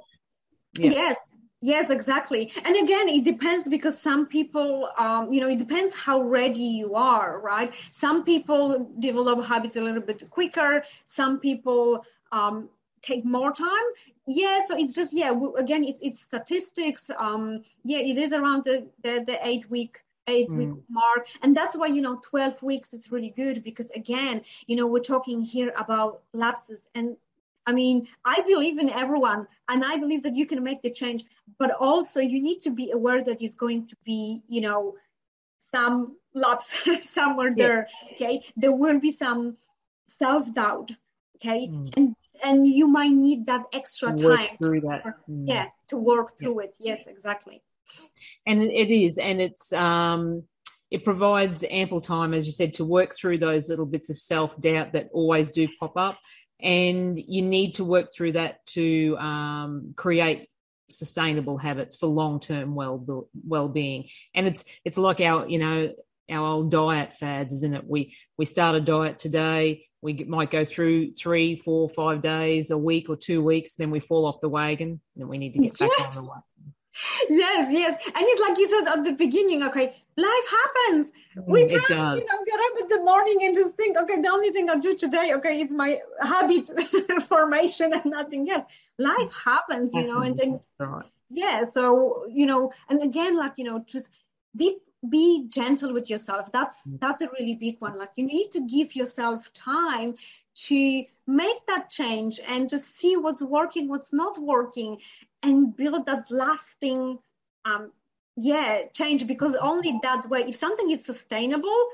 [0.75, 0.91] Yeah.
[0.91, 1.31] Yes,
[1.63, 2.53] Yes, exactly.
[2.65, 6.95] And again, it depends because some people, um, you know, it depends how ready you
[6.95, 7.73] are, right?
[7.93, 10.85] Some people develop habits a little bit quicker.
[11.07, 12.69] Some people um,
[13.01, 13.87] take more time.
[14.27, 15.33] Yeah, so it's just yeah.
[15.57, 17.11] Again, it's it's statistics.
[17.19, 20.57] Um, yeah, it is around the the, the eight week eight mm.
[20.57, 24.75] week mark and that's why you know 12 weeks is really good because again you
[24.75, 27.17] know we're talking here about lapses and
[27.67, 31.25] I mean, I believe in everyone and I believe that you can make the change,
[31.59, 34.95] but also you need to be aware that it's going to be, you know,
[35.73, 37.55] some laps somewhere yeah.
[37.57, 37.89] there.
[38.15, 38.45] Okay.
[38.57, 39.57] There will be some
[40.09, 40.91] self doubt.
[41.37, 41.69] Okay.
[41.69, 41.93] Mm.
[41.97, 45.05] And and you might need that extra time through that.
[45.29, 45.45] mm.
[45.47, 46.67] Yeah, to work through yeah.
[46.67, 46.75] it.
[46.79, 47.63] Yes, exactly.
[48.47, 50.45] And it is, and it's um
[50.91, 54.59] it provides ample time, as you said, to work through those little bits of self
[54.61, 56.19] doubt that always do pop up
[56.61, 60.49] and you need to work through that to um, create
[60.91, 64.09] sustainable habits for long-term well well-being.
[64.35, 65.93] And it's it's like our you know
[66.31, 67.85] our old diet fads isn't it?
[67.87, 72.79] We we start a diet today we might go through three four five days a
[72.79, 75.79] week or two weeks then we fall off the wagon and we need to get
[75.79, 76.17] back yes.
[76.17, 76.75] on the wagon
[77.29, 77.95] yes, yes.
[78.07, 81.13] And it's like you said at the beginning, okay, life happens.
[81.47, 82.19] We mm, it does.
[82.19, 84.81] you know, get up in the morning and just think, okay, the only thing I'll
[84.81, 86.71] do today, okay, it's my habit
[87.29, 88.65] formation and nothing else.
[88.99, 90.61] Life happens, you know, and then
[91.29, 94.09] yeah, so you know, and again, like, you know, just
[94.57, 94.79] be
[95.09, 96.51] be gentle with yourself.
[96.53, 96.99] That's mm.
[97.01, 97.99] that's a really big one.
[97.99, 100.15] Like you need to give yourself time
[100.67, 104.99] to make that change and just see what's working, what's not working,
[105.47, 107.19] and build that lasting
[107.65, 107.93] um,
[108.37, 111.87] yeah change because only that way if something is sustainable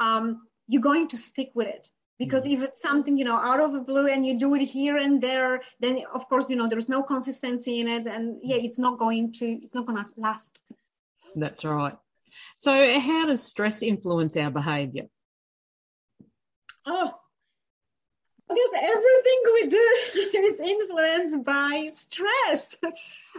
[0.00, 1.88] um, you're going to stick with it.
[2.18, 2.62] Because mm-hmm.
[2.62, 5.20] if it's something you know out of the blue and you do it here and
[5.20, 8.98] there then of course you know there's no consistency in it and yeah it's not
[8.98, 10.60] going to it's not going to last.
[11.34, 11.96] That's right.
[12.56, 15.06] So how does stress influence our behavior?
[16.86, 17.14] Oh
[18.48, 22.76] because everything we do is influenced by stress.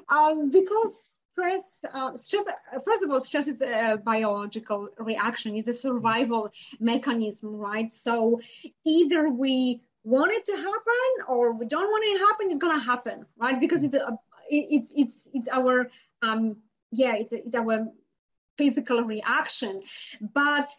[0.10, 0.92] Um, because
[1.32, 2.46] stress, uh, stress.
[2.86, 5.56] First of all, stress is a biological reaction.
[5.56, 7.90] It's a survival mechanism, right?
[7.90, 8.42] So
[8.86, 12.48] either we want it to happen or we don't want it to happen.
[12.50, 13.60] It's gonna happen, right?
[13.60, 14.18] Because it's a,
[14.50, 15.90] it's it's it's our
[16.22, 16.58] um
[16.92, 17.88] yeah it's it's our
[18.58, 19.82] physical reaction,
[20.34, 20.74] but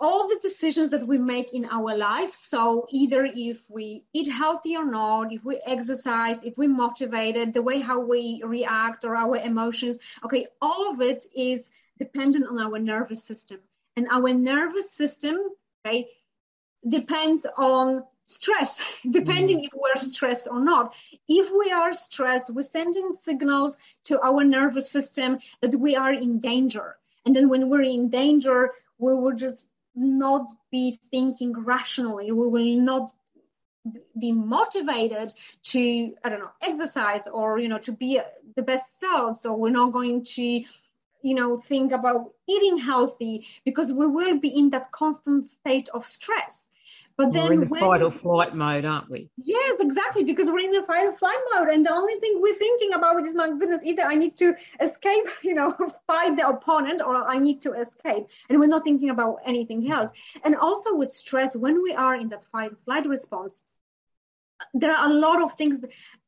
[0.00, 2.34] all the decisions that we make in our life.
[2.34, 7.62] So either if we eat healthy or not if we exercise if we're motivated the
[7.62, 9.98] way how we react or our emotions.
[10.24, 13.60] Okay all of it is dependent on our nervous system.
[13.96, 15.38] And our nervous system
[15.86, 16.08] okay
[16.88, 19.64] depends on stress depending mm.
[19.64, 20.92] if we're stressed or not.
[21.28, 26.40] If we are stressed we're sending signals to our nervous system that we are in
[26.40, 26.96] danger.
[27.24, 29.67] And then when we're in danger we will just
[29.98, 32.32] not be thinking rationally.
[32.32, 33.12] We will not
[34.18, 35.32] be motivated
[35.62, 38.20] to i don't know exercise or you know to be
[38.56, 40.42] the best self so we're not going to
[41.22, 46.06] you know think about eating healthy because we will be in that constant state of
[46.06, 46.67] stress
[47.18, 49.28] but then we're in the when, fight or flight mode, aren't we?
[49.36, 52.54] Yes, exactly, because we're in the fight or flight mode, and the only thing we're
[52.54, 55.74] thinking about is, my goodness, either I need to escape, you know,
[56.06, 60.10] fight the opponent, or I need to escape, and we're not thinking about anything else.
[60.44, 63.62] And also with stress, when we are in that fight or flight response,
[64.72, 65.80] there are a lot of things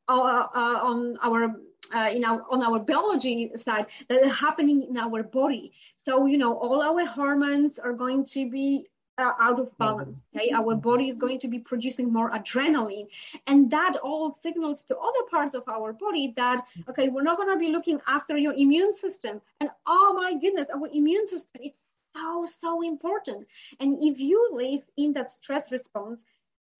[0.09, 1.55] uh, uh, on our
[1.95, 5.73] uh, in our on our biology side that are happening in our body.
[5.95, 8.90] So you know, all our hormones are going to be
[9.21, 10.25] uh, out of balance.
[10.35, 13.09] Okay, our body is going to be producing more adrenaline,
[13.47, 17.53] and that all signals to other parts of our body that okay, we're not going
[17.53, 19.41] to be looking after your immune system.
[19.61, 21.83] And oh my goodness, our immune system it's
[22.17, 23.47] so so important.
[23.79, 26.21] And if you live in that stress response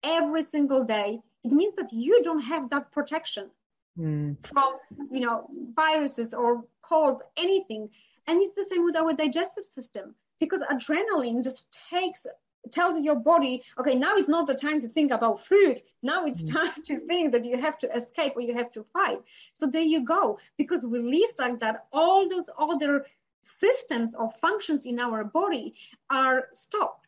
[0.03, 3.51] every single day, it means that you don't have that protection
[3.97, 4.35] mm.
[4.47, 4.77] from
[5.11, 7.89] you know viruses or colds, anything.
[8.27, 12.27] And it's the same with our digestive system because adrenaline just takes
[12.71, 15.81] tells your body okay now it's not the time to think about food.
[16.03, 16.53] Now it's mm.
[16.53, 19.21] time to think that you have to escape or you have to fight.
[19.53, 20.39] So there you go.
[20.57, 23.05] Because we live like that all those other
[23.43, 25.75] systems or functions in our body
[26.09, 27.07] are stopped.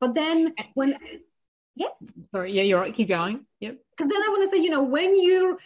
[0.00, 0.96] But then when
[1.74, 1.88] yeah?
[2.32, 2.94] Sorry yeah you're right.
[2.94, 3.46] Keep going.
[3.60, 3.78] Yep.
[3.90, 5.58] Because then i want to say you know when you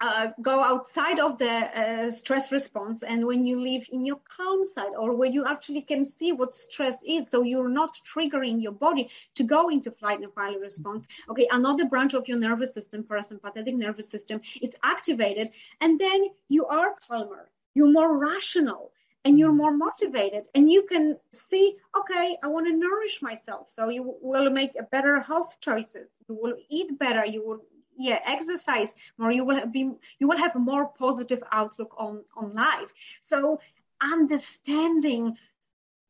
[0.00, 3.02] uh, go outside of the uh, stress response.
[3.02, 6.54] And when you live in your calm side or where you actually can see what
[6.54, 11.04] stress is so you're not triggering your body to go into flight and fight response.
[11.30, 15.50] Okay another branch of your nervous system parasympathetic nervous system is activated.
[15.80, 18.92] And then you are calmer you're more rational
[19.24, 20.44] and you're more motivated.
[20.54, 23.70] And you can see okay i want to nourish myself.
[23.70, 26.08] So you will make better health choices.
[26.28, 27.24] You will eat better.
[27.24, 27.60] You will
[27.98, 32.52] yeah exercise more you will be you will have a more positive outlook on on
[32.54, 32.90] life.
[33.22, 33.60] So
[34.00, 35.36] understanding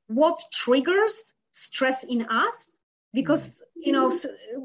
[0.09, 2.71] what triggers stress in us
[3.15, 3.81] because mm-hmm.
[3.87, 4.13] you know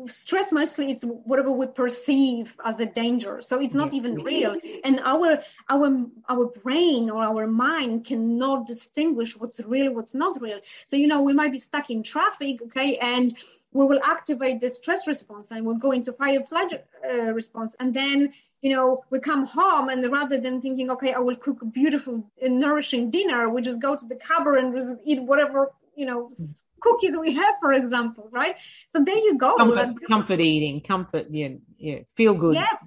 [0.07, 3.41] stress mostly it's whatever we perceive as a danger.
[3.41, 4.55] So it's not even real.
[4.83, 10.59] And our our our brain or our mind cannot distinguish what's real what's not real.
[10.87, 13.35] So you know we might be stuck in traffic okay and
[13.73, 17.93] we will activate the stress response and we'll go into fight flight uh, response and
[17.93, 21.65] then you know we come home and rather than thinking okay i will cook a
[21.65, 26.29] beautiful nourishing dinner we just go to the cupboard and just eat whatever you know
[26.79, 28.55] cookies we have for example right
[28.91, 32.77] so there you go comfort, comfort eating comfort yeah yeah feel good yes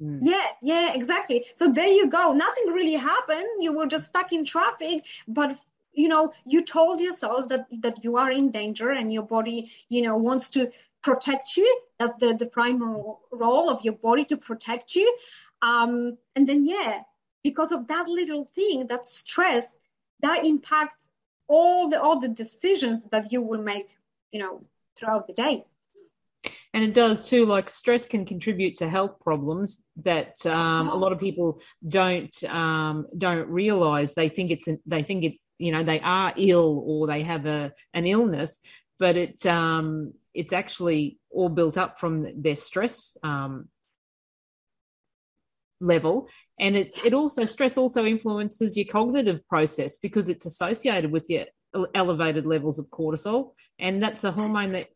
[0.00, 0.20] Mm.
[0.22, 1.46] Yeah, yeah, exactly.
[1.54, 2.32] So there you go.
[2.32, 3.48] Nothing really happened.
[3.60, 5.58] You were just stuck in traffic, but
[5.92, 10.02] you know you told yourself that that you are in danger and your body you
[10.02, 10.70] know wants to
[11.02, 11.80] protect you.
[11.98, 15.16] That's the the primary role of your body to protect you.
[15.62, 17.02] Um and then yeah
[17.42, 19.74] because of that little thing that stress
[20.20, 21.08] that impacts
[21.46, 23.88] all the all the decisions that you will make
[24.32, 24.62] you know
[24.96, 25.64] throughout the day.
[26.74, 31.12] And it does too like stress can contribute to health problems that um, a lot
[31.12, 34.14] of people don't um, don't realize.
[34.14, 37.72] They think it's they think it you know they are ill or they have a
[37.92, 38.60] an illness,
[38.98, 43.68] but it um, it's actually all built up from their stress um,
[45.80, 46.28] level,
[46.58, 51.44] and it it also stress also influences your cognitive process because it's associated with your
[51.94, 54.88] elevated levels of cortisol, and that's a hormone that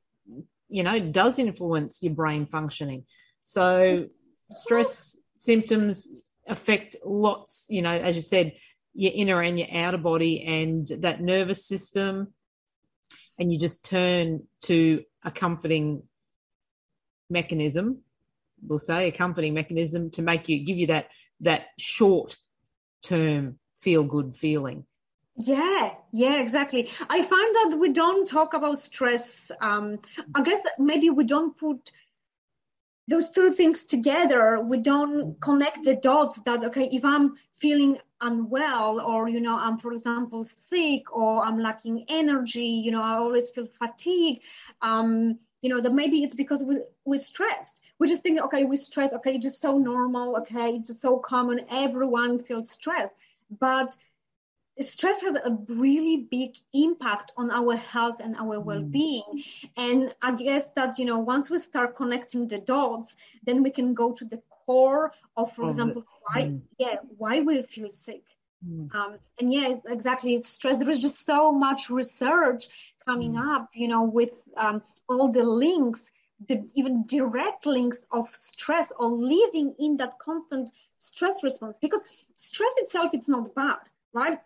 [0.68, 3.04] you know does influence your brain functioning.
[3.42, 4.06] So
[4.50, 6.06] stress symptoms
[6.46, 7.66] affect lots.
[7.68, 8.52] You know, as you said,
[8.95, 12.32] your inner and your outer body and that nervous system
[13.38, 16.03] and you just turn to a comforting
[17.30, 18.03] mechanism
[18.62, 21.09] we'll say a comforting mechanism to make you give you that
[21.40, 22.36] that short
[23.03, 24.84] term feel good feeling.
[25.36, 26.88] Yeah yeah exactly.
[27.09, 29.99] I find that we don't talk about stress um
[30.34, 31.90] i guess maybe we don't put
[33.09, 34.61] those two things together.
[34.61, 39.78] We don't connect the dots that okay if i'm feeling unwell or you know i'm
[39.78, 44.40] for example sick or i'm lacking energy you know i always feel fatigue
[44.80, 47.80] um you know that maybe it's because we, we're stressed.
[47.98, 49.14] We just think okay we're stressed.
[49.14, 50.36] Okay it's just so normal.
[50.38, 51.60] Okay it's just so common.
[51.70, 53.14] Everyone feels stressed.
[53.60, 53.94] But
[54.80, 58.64] stress has a really big impact on our health and our mm.
[58.64, 59.22] well-being.
[59.32, 59.70] Mm.
[59.76, 63.14] and i guess that you know once we start connecting the dots
[63.44, 66.60] then we can go to the core of for example why mm.
[66.78, 68.22] yeah why we feel sick.
[68.64, 68.94] Mm.
[68.94, 70.76] um, and yeah exactly stress.
[70.76, 72.68] There is just so much research
[73.04, 73.56] coming mm.
[73.56, 76.10] up you know with um, all the links
[76.48, 81.76] the even direct links of stress or living in that constant stress response.
[81.80, 82.02] Because
[82.36, 83.78] stress itself it's not bad
[84.12, 84.38] right?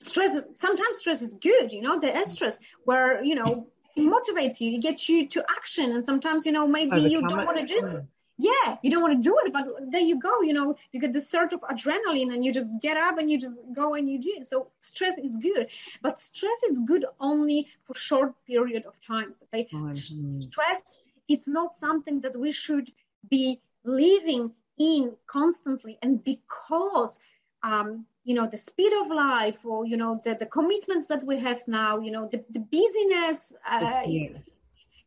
[0.00, 4.76] Stress sometimes stress is good you know the stress where you know it motivates you
[4.76, 5.92] it gets you to action.
[5.92, 7.88] And sometimes you know maybe Overcome you don't want to just
[8.40, 11.12] yeah you don't want to do it but there you go you know you get
[11.12, 14.20] the surge of adrenaline and you just get up and you just go and you
[14.20, 14.46] do it.
[14.46, 15.68] So stress is good
[16.02, 19.68] but stress is good only for short period of times okay?
[19.72, 20.40] Mm-hmm.
[20.40, 20.82] stress
[21.28, 22.90] it's not something that we should
[23.28, 27.18] be living in constantly and because
[27.62, 31.38] um, you know the speed of life or you know the, the commitments that we
[31.38, 34.02] have now you know the, the busyness uh,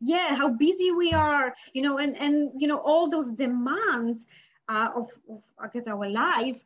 [0.03, 4.27] yeah how busy we are you know and and you know all those demands
[4.69, 6.63] uh, of, of i guess our life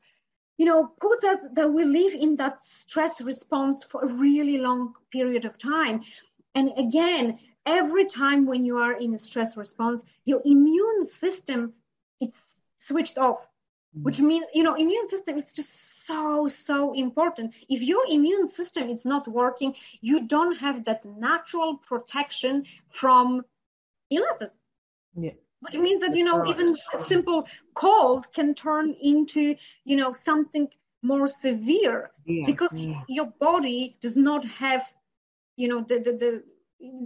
[0.57, 4.93] you know puts us that we live in that stress response for a really long
[5.11, 6.01] period of time.
[6.55, 11.73] And again every time when you are in a stress response your immune system
[12.19, 13.45] it's switched off
[13.93, 18.89] which means you know immune system is just so so important if your immune system
[18.89, 23.43] is not working you don't have that natural protection from
[24.11, 24.51] illnesses
[25.15, 25.31] yeah
[25.61, 26.49] which means that you know right.
[26.49, 30.67] even a simple cold can turn into you know something
[31.01, 32.45] more severe yeah.
[32.45, 33.01] because yeah.
[33.07, 34.83] your body does not have
[35.55, 36.43] you know the the, the,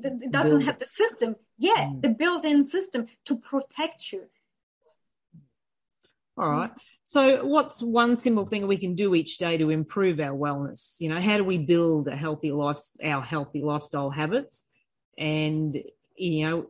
[0.02, 0.64] the it doesn't Build.
[0.64, 2.02] have the system yeah mm.
[2.02, 4.24] the built-in system to protect you
[6.42, 6.70] all right.
[6.72, 6.80] Mm-hmm.
[7.06, 11.00] So, what's one simple thing we can do each day to improve our wellness?
[11.00, 14.66] You know, how do we build a healthy life, our healthy lifestyle habits,
[15.18, 15.78] and
[16.16, 16.68] you know,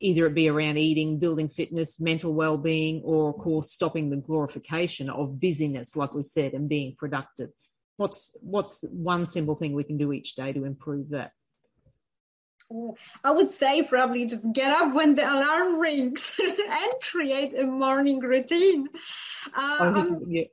[0.00, 5.08] either it be around eating, building fitness, mental well-being, or of course stopping the glorification
[5.08, 7.50] of busyness, like we said, and being productive.
[7.96, 11.30] What's what's one simple thing we can do each day to improve that?
[13.22, 18.20] I would say probably just get up when the alarm rings and create a morning
[18.20, 18.88] routine.
[19.54, 20.44] Uh, just, yeah.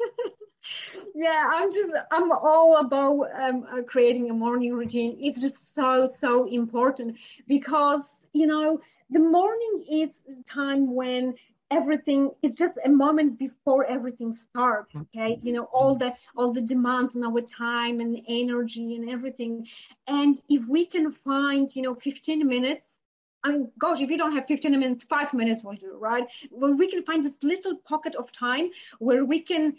[1.14, 5.18] yeah, I'm just I'm all about um, uh, creating a morning routine.
[5.20, 8.80] It's just so so important because you know
[9.10, 10.10] the morning is
[10.46, 11.34] time when
[11.70, 16.62] everything it's just a moment before everything starts okay you know all the all the
[16.62, 19.66] demands on our time and energy and everything
[20.06, 22.98] and if we can find you know 15 minutes
[23.44, 26.26] I mean, gosh, if you don't have 15 minutes, five minutes will do, right?
[26.50, 29.76] Well, we can find this little pocket of time where we can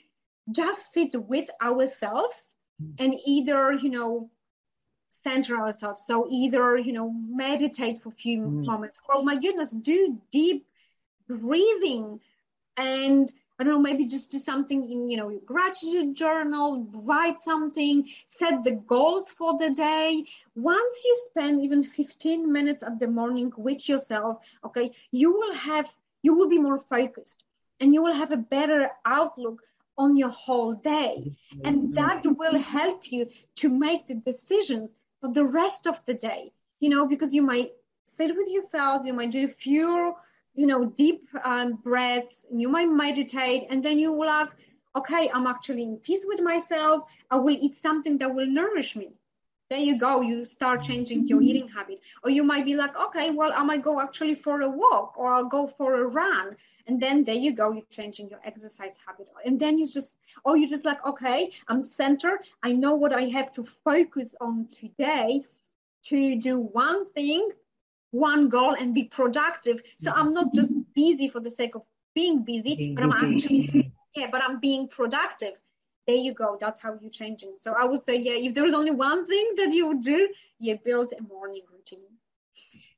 [0.49, 2.55] just sit with ourselves
[2.97, 4.29] and either, you know,
[5.23, 6.05] center ourselves.
[6.05, 8.65] So either, you know, meditate for a few mm.
[8.65, 10.65] moments or my goodness, do deep
[11.29, 12.19] breathing
[12.77, 17.41] and I don't know, maybe just do something in, you know, your gratitude journal, write
[17.41, 20.23] something, set the goals for the day.
[20.55, 25.89] Once you spend even 15 minutes at the morning with yourself, okay, you will have,
[26.21, 27.43] you will be more focused
[27.81, 29.61] and you will have a better outlook
[29.97, 31.21] on your whole day.
[31.65, 31.93] And mm-hmm.
[31.95, 36.89] that will help you to make the decisions for the rest of the day, you
[36.89, 37.73] know, because you might
[38.05, 40.15] sit with yourself, you might do a few
[40.59, 44.49] you know, deep um, breaths, you might meditate, and then you will like,
[44.93, 47.03] okay, I'm actually in peace with myself.
[47.31, 49.13] I will eat something that will nourish me.
[49.69, 50.19] There you go.
[50.19, 52.01] You start changing your eating habit.
[52.23, 55.31] Or you might be like, okay, well, I might go actually for a walk or
[55.33, 56.57] I'll go for a run.
[56.87, 57.71] And then there you go.
[57.71, 59.27] You're changing your exercise habit.
[59.45, 62.39] And then you just, or you just like, okay, I'm centered.
[62.63, 65.43] I know what I have to focus on today
[66.07, 67.49] to do one thing
[68.11, 69.81] one goal and be productive.
[69.97, 71.83] So I'm not just busy for the sake of
[72.15, 75.53] being busy, being but I'm actually yeah, but I'm being productive.
[76.07, 76.57] There you go.
[76.59, 77.55] That's how you're changing.
[77.59, 80.27] So I would say, yeah, if there was only one thing that you would do,
[80.59, 82.05] you build a morning routine.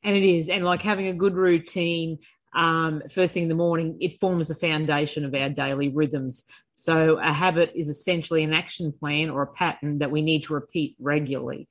[0.03, 2.19] And it is, and like having a good routine
[2.53, 6.45] um, first thing in the morning, it forms the foundation of our daily rhythms.
[6.73, 10.53] So a habit is essentially an action plan or a pattern that we need to
[10.53, 11.67] repeat regularly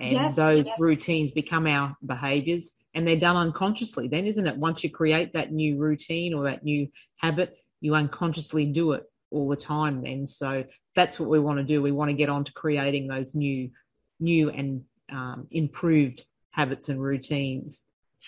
[0.00, 0.80] and yes, those yes.
[0.80, 4.08] routines become our behaviors and they're done unconsciously.
[4.08, 8.66] Then isn't it once you create that new routine or that new habit you unconsciously
[8.66, 11.82] do it all the time and so that's what we want to do.
[11.82, 13.70] We want to get on to creating those new
[14.18, 14.82] new and
[15.12, 17.84] um, improved habits and routines.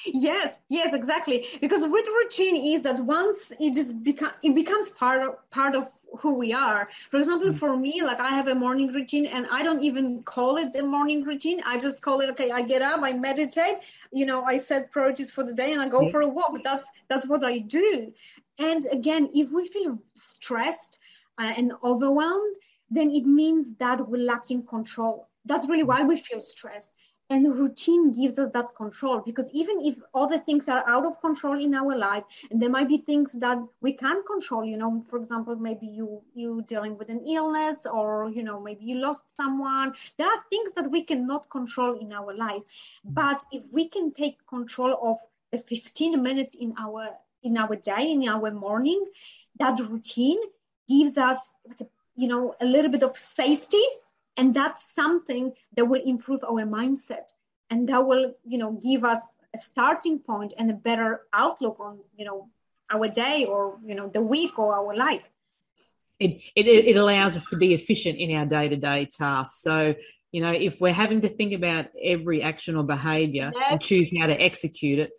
[0.07, 1.47] Yes yes exactly.
[1.61, 5.89] Because with routine is that once it just become it becomes part of part of
[6.21, 6.89] who we are.
[7.11, 7.59] For example, mm.
[7.59, 10.83] for me, like I have a morning routine and I don't even call it the
[10.83, 11.61] morning routine.
[11.65, 13.79] I just call it, okay, I get up, I meditate,
[14.13, 16.59] you know, I set priorities for the day and I go for a walk.
[16.63, 18.13] That's, that's what I do.
[18.59, 20.99] And again, if we feel stressed
[21.39, 22.57] uh, and overwhelmed,
[22.91, 25.29] then it means that we're lacking control.
[25.45, 26.93] That's really why we feel stressed
[27.33, 29.21] and the routine gives us that control.
[29.21, 32.89] Because even if other things are out of control in our life and there might
[32.89, 37.09] be things that we can't control you know for example maybe you you dealing with
[37.09, 39.95] an illness or you know maybe you lost someone.
[40.19, 42.63] There are things that we cannot control in our life.
[42.63, 43.15] Mm-hmm.
[43.15, 45.17] But if we can take control of
[45.53, 47.09] the 15 minutes in our
[47.43, 49.05] in our day in our morning
[49.59, 50.39] that routine
[50.89, 53.85] gives us like a you know a little bit of safety
[54.37, 57.29] and that's something that will improve our mindset.
[57.71, 59.23] And that will you know give us
[59.55, 62.49] a starting point and a better outlook on you know
[62.91, 65.29] our day or you know the week or our life.
[66.19, 69.61] It, it, it allows us to be efficient in our day-to-day tasks.
[69.61, 69.95] So
[70.33, 73.67] you know if we're having to think about every action or behavior yes.
[73.71, 75.11] and choose how to execute it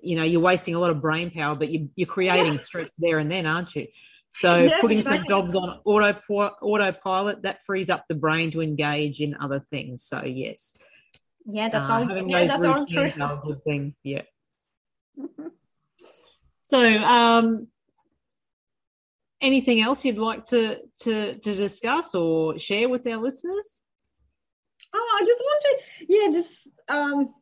[0.00, 3.18] you know you're wasting a lot of brain power but you, are creating stress there
[3.18, 3.86] and then aren't you
[4.32, 6.18] so yeah, putting some jobs on auto
[6.62, 10.02] autopilot that frees up the brain to engage in other things.
[10.02, 10.76] So yes.
[11.44, 12.28] Yeah, that's uh, all.
[12.28, 13.12] Yeah, that's all true.
[13.20, 13.94] A good thing.
[14.02, 14.22] Yeah.
[16.64, 17.68] so, um,
[19.40, 23.84] anything else you'd like to to to discuss or share with our listeners?
[24.94, 27.34] Oh, I just want to, yeah, just um,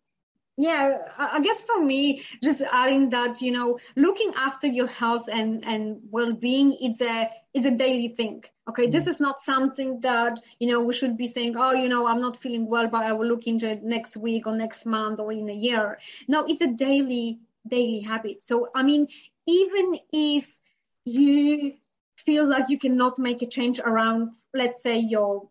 [0.56, 5.64] yeah i guess for me just adding that you know looking after your health and
[5.64, 8.82] and well-being it's a it's a daily thing okay?
[8.82, 8.92] Mm-hmm.
[8.92, 12.20] this is not something that you know we should be saying oh you know i'm
[12.20, 15.32] not feeling well but i will look into it next week or next month or
[15.32, 15.98] in a year.
[16.28, 18.42] No it's a daily daily habit.
[18.42, 19.08] So i mean
[19.46, 20.58] even if
[21.04, 21.74] you
[22.24, 25.48] feel like you cannot make a change around, let's say, your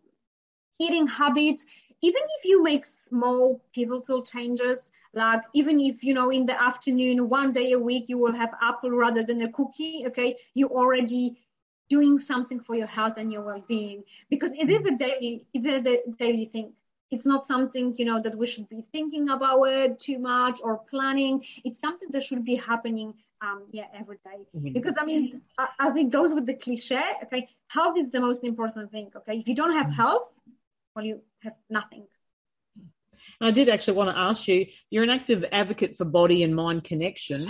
[0.80, 1.66] eating habits,
[2.02, 4.80] even if you make small pivotal changes,
[5.14, 8.52] like even if you know in the afternoon one day a week you will have
[8.62, 11.38] apple rather than a cookie okay you already
[11.90, 15.82] doing something for your health and your well-being because it is a daily it's a
[16.20, 16.72] daily thing
[17.12, 20.78] it's not something you know that we should be thinking about it too much or
[20.90, 24.46] planning it's something that should be happening um yeah every day.
[24.56, 24.74] Mm-hmm.
[24.74, 25.42] because i mean
[25.80, 29.48] as it goes with the cliche okay health is the most important thing okay if
[29.48, 30.02] you don't have mm-hmm.
[30.04, 30.28] health
[30.96, 32.08] well you have nothing
[33.42, 36.84] I did actually want to ask you you're an active advocate for body and mind
[36.84, 37.48] connection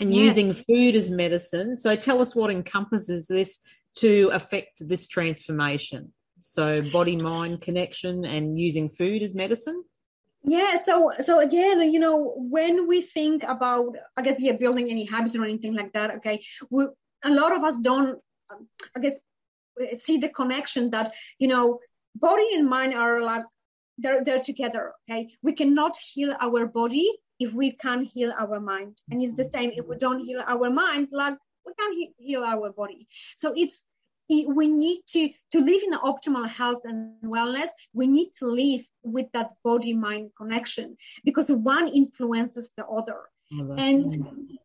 [0.00, 0.22] and yes.
[0.36, 1.76] using food as medicine.
[1.76, 3.60] So tell us what encompasses this
[3.96, 6.12] to affect this transformation.
[6.40, 9.84] So body mind connection and using food as medicine.
[10.44, 15.04] Yeah, so so again, you know, when we think about, I guess, yeah, building any
[15.04, 16.86] habits or anything like that, okay, we,
[17.24, 18.18] a lot of us don't,
[18.96, 19.20] I guess,
[19.94, 21.78] see the connection that you know,
[22.14, 23.44] body and mind are like
[23.98, 25.30] they're, they're together okay?
[25.42, 28.98] We cannot heal our body if we can't heal our mind.
[29.10, 31.36] And it's the same if we don't heal our mind like
[31.66, 33.06] we can't he- heal our body.
[33.36, 33.82] So it's
[34.28, 39.26] we need to to live in optimal health and wellness we need to live with
[39.32, 43.20] that body mind connection because one influences the other.
[43.52, 44.10] Oh, and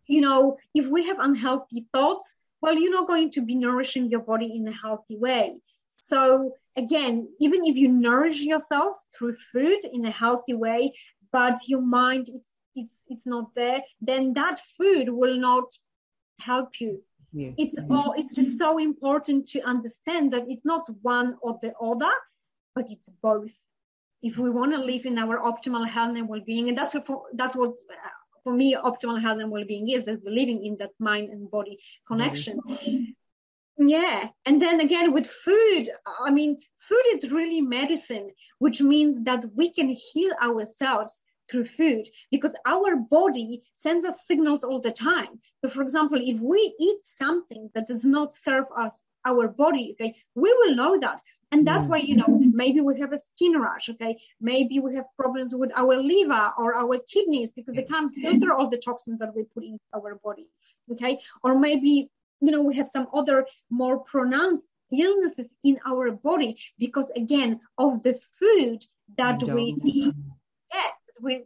[0.05, 4.21] you know if we have unhealthy thoughts well you're not going to be nourishing your
[4.21, 5.57] body in a healthy way.
[5.97, 10.93] So again, even if you nourish yourself through food in a healthy way,
[11.31, 15.65] but your mind it's it's it's not there, then that food will not
[16.39, 17.01] help you.
[17.33, 17.51] Yeah.
[17.57, 22.13] It's all it's just so important to understand that it's not one or the other,
[22.75, 23.51] but it's both.
[24.21, 27.55] If we want to live in our optimal health and well-being, and that's what, that's
[27.55, 28.09] what uh,
[28.43, 31.77] for me optimal health and well-being is that we're living in that mind and body
[32.07, 32.59] connection.
[32.67, 33.11] Mm-hmm.
[33.77, 34.29] Yeah.
[34.45, 35.89] And then again with food,
[36.25, 36.57] I mean,
[36.87, 42.95] food is really medicine, which means that we can heal ourselves through food because our
[42.95, 45.39] body sends us signals all the time.
[45.61, 50.15] So, for example, if we eat something that does not serve us, our body, okay,
[50.35, 51.21] we will know that.
[51.51, 51.89] And that's mm.
[51.89, 54.17] why, you know, maybe we have a skin rash, okay?
[54.41, 58.69] Maybe we have problems with our liver or our kidneys because they can't filter all
[58.69, 60.49] the toxins that we put in our body,
[60.91, 61.19] okay?
[61.43, 62.09] Or maybe
[62.41, 68.01] you know, we have some other more pronounced illnesses in our body because again of
[68.03, 68.83] the food
[69.17, 70.13] that we eat,
[70.73, 71.43] yeah, we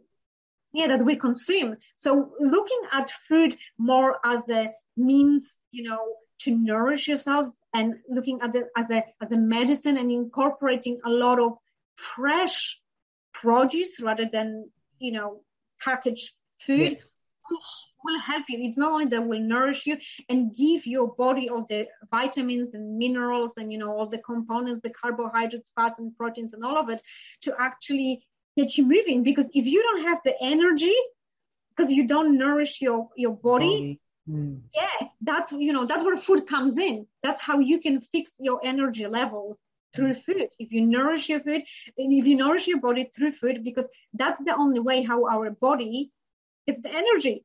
[0.72, 1.76] yeah that we consume.
[1.96, 6.00] So looking at food more as a means, you know,
[6.40, 11.10] to nourish yourself and looking at it as a as a medicine and incorporating a
[11.10, 11.56] lot of
[11.96, 12.78] fresh
[13.32, 15.40] produce rather than you know
[15.80, 16.98] packaged food yeah
[18.04, 18.58] will help you.
[18.60, 19.96] It's not only that will nourish you
[20.28, 24.80] and give your body all the vitamins and minerals and you know all the components,
[24.82, 27.02] the carbohydrates, fats, and proteins, and all of it
[27.42, 28.24] to actually
[28.56, 29.22] get you moving.
[29.22, 30.94] Because if you don't have the energy,
[31.74, 33.98] because you don't nourish your your body.
[34.30, 34.60] Mm.
[34.72, 37.06] yeah, that's you know that's where food comes in.
[37.24, 39.58] That's how you can fix your energy level
[39.94, 41.62] through food if you nourish your food
[41.98, 45.50] and if you nourish your body through food because that's the only way how our
[45.50, 46.10] body
[46.66, 47.44] gets the energy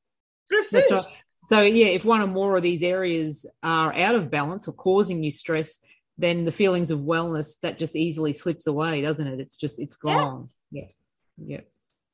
[0.71, 1.05] that's right.
[1.43, 5.23] So yeah, if one or more of these areas are out of balance or causing
[5.23, 5.79] you stress,
[6.17, 9.39] then the feelings of wellness that just easily slips away, doesn't it?
[9.39, 10.49] It's just it's gone.
[10.71, 10.87] Yeah.
[11.37, 11.61] Yeah.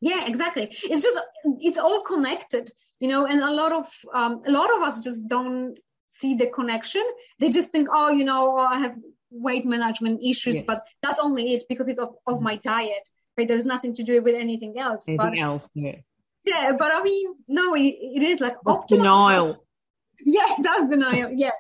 [0.02, 0.78] Yeah, exactly.
[0.84, 1.18] It's just
[1.62, 2.70] it's all connected,
[3.00, 5.80] you know, and a lot of um, a lot of us just don't
[6.10, 7.04] see the connection.
[7.40, 8.96] They just think, oh, you know, oh, I have
[9.32, 10.64] weight management issues, yeah.
[10.68, 13.10] but that's only it because it's of, of my diet.
[13.36, 13.48] Right?
[13.48, 15.06] There's nothing to do with anything else.
[15.08, 15.96] Anything but, else, yeah
[16.46, 19.66] yeah, but I mean, no, it, it is like that's denial.
[20.20, 21.32] Yeah, that's denial.
[21.34, 21.52] Yeah,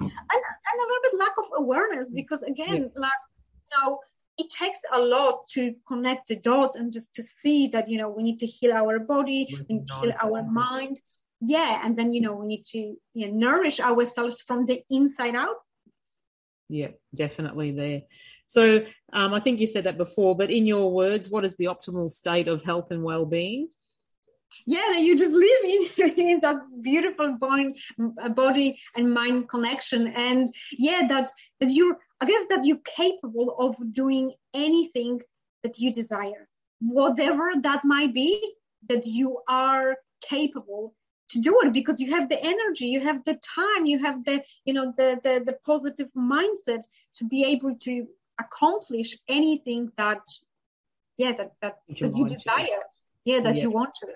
[0.00, 3.00] and and a little bit lack of awareness because again, yeah.
[3.00, 3.12] like
[3.54, 3.98] you know,
[4.38, 8.10] it takes a lot to connect the dots and just to see that you know
[8.10, 11.00] we need to heal our body, we need to heal our mind.
[11.40, 15.34] Yeah, and then you know we need to you know, nourish ourselves from the inside
[15.34, 15.56] out.
[16.68, 18.02] Yeah, definitely there.
[18.46, 21.64] So um, I think you said that before, but in your words, what is the
[21.64, 23.68] optimal state of health and well-being?
[24.66, 27.74] Yeah you just live in, in that beautiful body,
[28.22, 30.08] uh, body and mind connection.
[30.08, 31.30] And yeah that
[31.60, 35.20] that you're i guess that you're capable of doing anything
[35.62, 36.48] that you desire.
[36.80, 38.54] Whatever that might be
[38.88, 39.96] that you are
[40.26, 40.94] capable
[41.30, 44.42] to do it because you have the energy you have the time you have the
[44.64, 46.82] you know the the, the positive mindset
[47.14, 48.06] to be able to
[48.40, 50.22] accomplish anything that
[51.16, 52.90] yeah that that, that you desire to.
[53.24, 53.62] yeah that yeah.
[53.62, 54.06] you want to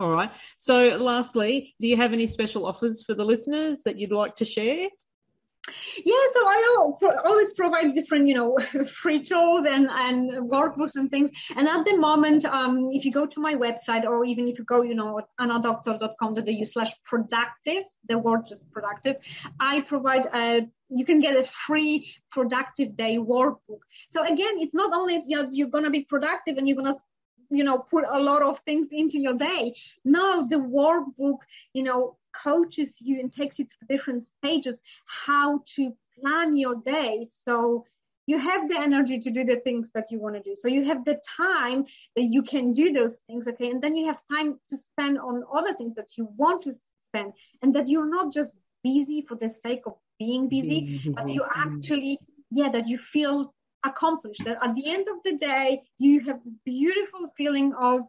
[0.00, 0.30] All right.
[0.58, 4.46] So, lastly, do you have any special offers for the listeners that you'd like to
[4.46, 4.88] share?
[6.02, 6.90] Yeah, so I
[7.26, 8.58] always provide different, you know,
[9.02, 11.30] free tools and, and workbooks and things.
[11.54, 14.64] And at the moment, um, if you go to my website or even if you
[14.64, 19.16] go, you know, annadoktor.com.au slash productive, the word just productive,
[19.60, 23.78] I provide a you can get a free productive day workbook.
[24.08, 26.92] So again, it's not only you know, you're going to be productive and you're going
[26.92, 26.98] to
[27.50, 29.74] you know put a lot of things into your day.
[30.04, 31.38] Now the workbook
[31.74, 37.26] you know coaches you and takes you through different stages how to plan your day.
[37.44, 37.84] So
[38.26, 40.54] you have the energy to do the things that you want to do.
[40.56, 41.84] So you have the time
[42.14, 43.70] that you can do those things okay?
[43.70, 46.72] And then you have time to spend on other things that you want to
[47.08, 47.32] spend
[47.62, 51.12] and that you're not just busy for the sake of being busy, being busy.
[51.12, 51.76] but you mm-hmm.
[51.76, 52.18] actually
[52.50, 53.54] yeah that you feel
[53.84, 58.02] accomplished that at the end of the day you have this beautiful feeling of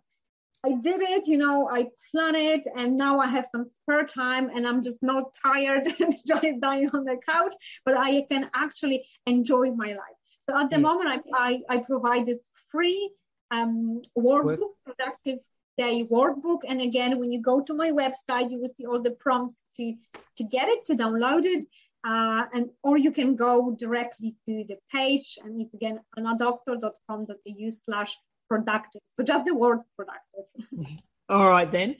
[0.63, 4.49] I did it, you know, I plan it, and now I have some spare time,
[4.49, 7.53] and I'm just not tired and dying on the couch,
[7.83, 10.19] but I can actually enjoy my life.
[10.47, 10.81] So at the yeah.
[10.81, 12.39] moment, I, I, I, provide this
[12.71, 13.11] free
[13.51, 14.97] um, workbook, Work.
[14.97, 15.39] productive
[15.77, 19.11] day workbook, and again, when you go to my website, you will see all the
[19.19, 19.93] prompts to
[20.37, 21.65] to get it, to download it,
[22.03, 28.15] uh, and or you can go directly to the page, and it's again annadoktor.com.au slash
[28.49, 29.01] productive.
[29.17, 30.99] So just the word productive.
[31.29, 31.95] All right then.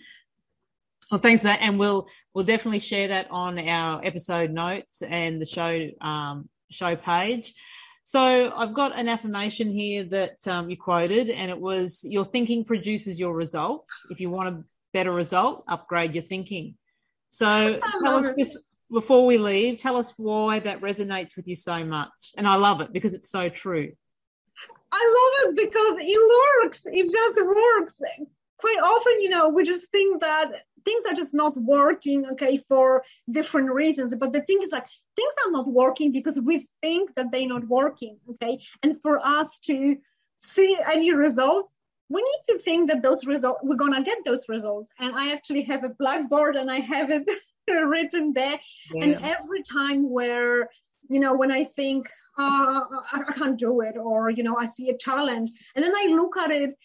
[1.11, 5.41] Well, thanks for that, and we'll we'll definitely share that on our episode notes and
[5.41, 7.53] the show um, show page.
[8.03, 12.65] So I've got an affirmation here that um, you quoted, and it was your thinking
[12.65, 14.05] produces your results.
[14.09, 16.75] If you want a better result, upgrade your thinking.
[17.29, 18.57] So tell us just
[18.91, 22.33] before we leave, tell us why that resonates with you so much.
[22.37, 23.91] And I love it because it's so true.
[24.91, 26.85] I love it because it works.
[26.85, 28.01] It just works.
[28.57, 30.51] Quite often, you know, we just think that
[30.83, 34.13] things are just not working, okay, for different reasons.
[34.15, 37.67] But the thing is like things are not working because we think that they're not
[37.67, 38.61] working, okay?
[38.83, 39.97] And for us to
[40.41, 41.75] see any results,
[42.09, 44.91] we need to think that those results we're gonna get those results.
[44.99, 47.27] And I actually have a blackboard and I have it
[47.87, 48.59] written there.
[48.93, 49.03] Yeah.
[49.03, 50.69] And every time where
[51.09, 52.07] you know when I think
[52.37, 52.81] uh,
[53.13, 56.07] I, I can't do it, or you know, I see a challenge, and then I
[56.09, 56.75] look at it,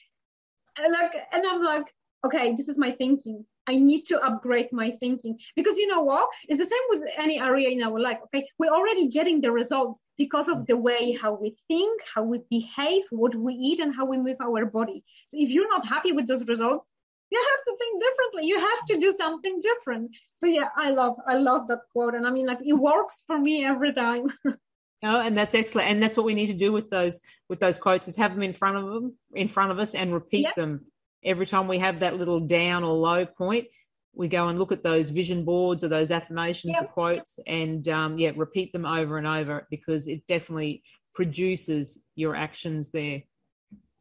[0.79, 1.87] and like, and I'm like,
[2.25, 3.45] okay, this is my thinking.
[3.69, 6.29] I need to upgrade my thinking because you know what?
[6.49, 8.19] It's the same with any area in our life.
[8.27, 12.43] Okay, we're already getting the results because of the way how we think, how we
[12.49, 15.05] behave, what we eat, and how we move our body.
[15.29, 16.87] So if you're not happy with those results,
[17.31, 18.49] you have to think differently.
[18.49, 20.11] You have to do something different.
[20.39, 23.39] So yeah, I love I love that quote, and I mean like it works for
[23.39, 24.27] me every time.
[25.03, 25.89] Oh, and that's excellent.
[25.91, 28.43] And that's what we need to do with those with those quotes is have them
[28.43, 30.55] in front of them in front of us and repeat yep.
[30.57, 30.87] them
[31.23, 33.67] every time we have that little down or low point.
[34.15, 36.85] We go and look at those vision boards or those affirmations yep.
[36.85, 40.83] or quotes, and um, yeah, repeat them over and over because it definitely
[41.15, 43.23] produces your actions there.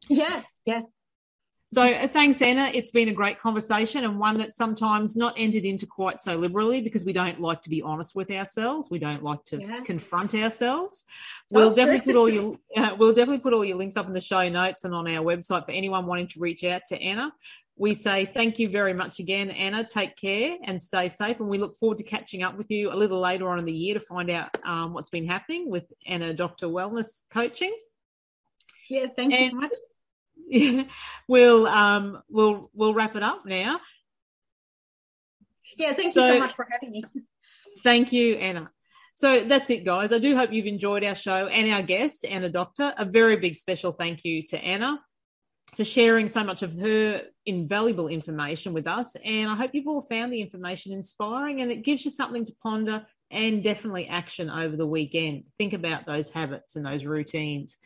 [0.08, 0.80] Yeah, yeah,
[1.72, 2.70] so uh, thanks, Anna.
[2.72, 6.80] It's been a great conversation and one that's sometimes not entered into quite so liberally
[6.80, 8.88] because we don't like to be honest with ourselves.
[8.88, 9.80] We don't like to yeah.
[9.84, 11.04] confront ourselves.
[11.50, 14.20] We'll definitely put all your uh, we'll definitely put all your links up in the
[14.20, 17.32] show notes and on our website for anyone wanting to reach out to Anna.
[17.78, 19.84] We say thank you very much again, Anna.
[19.84, 21.40] Take care and stay safe.
[21.40, 23.74] And we look forward to catching up with you a little later on in the
[23.74, 27.76] year to find out um, what's been happening with Anna Doktor Wellness Coaching.
[28.88, 29.72] Yeah, thank and, you so much
[31.28, 33.80] we'll um we'll we'll wrap it up now.
[35.76, 37.04] Yeah, thank so, you so much for having me.
[37.82, 38.70] Thank you, Anna.
[39.14, 40.12] So that's it, guys.
[40.12, 42.92] I do hope you've enjoyed our show and our guest, Anna Doktor.
[42.98, 45.00] A very big special thank you to Anna
[45.74, 49.16] for sharing so much of her invaluable information with us.
[49.24, 52.52] And I hope you've all found the information inspiring and it gives you something to
[52.62, 55.44] ponder and definitely action over the weekend.
[55.58, 57.78] Think about those habits and those routines.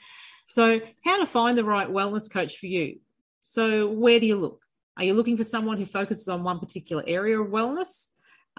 [0.51, 2.99] So, how to find the right wellness coach for you?
[3.41, 4.63] So, where do you look?
[4.97, 8.09] Are you looking for someone who focuses on one particular area of wellness,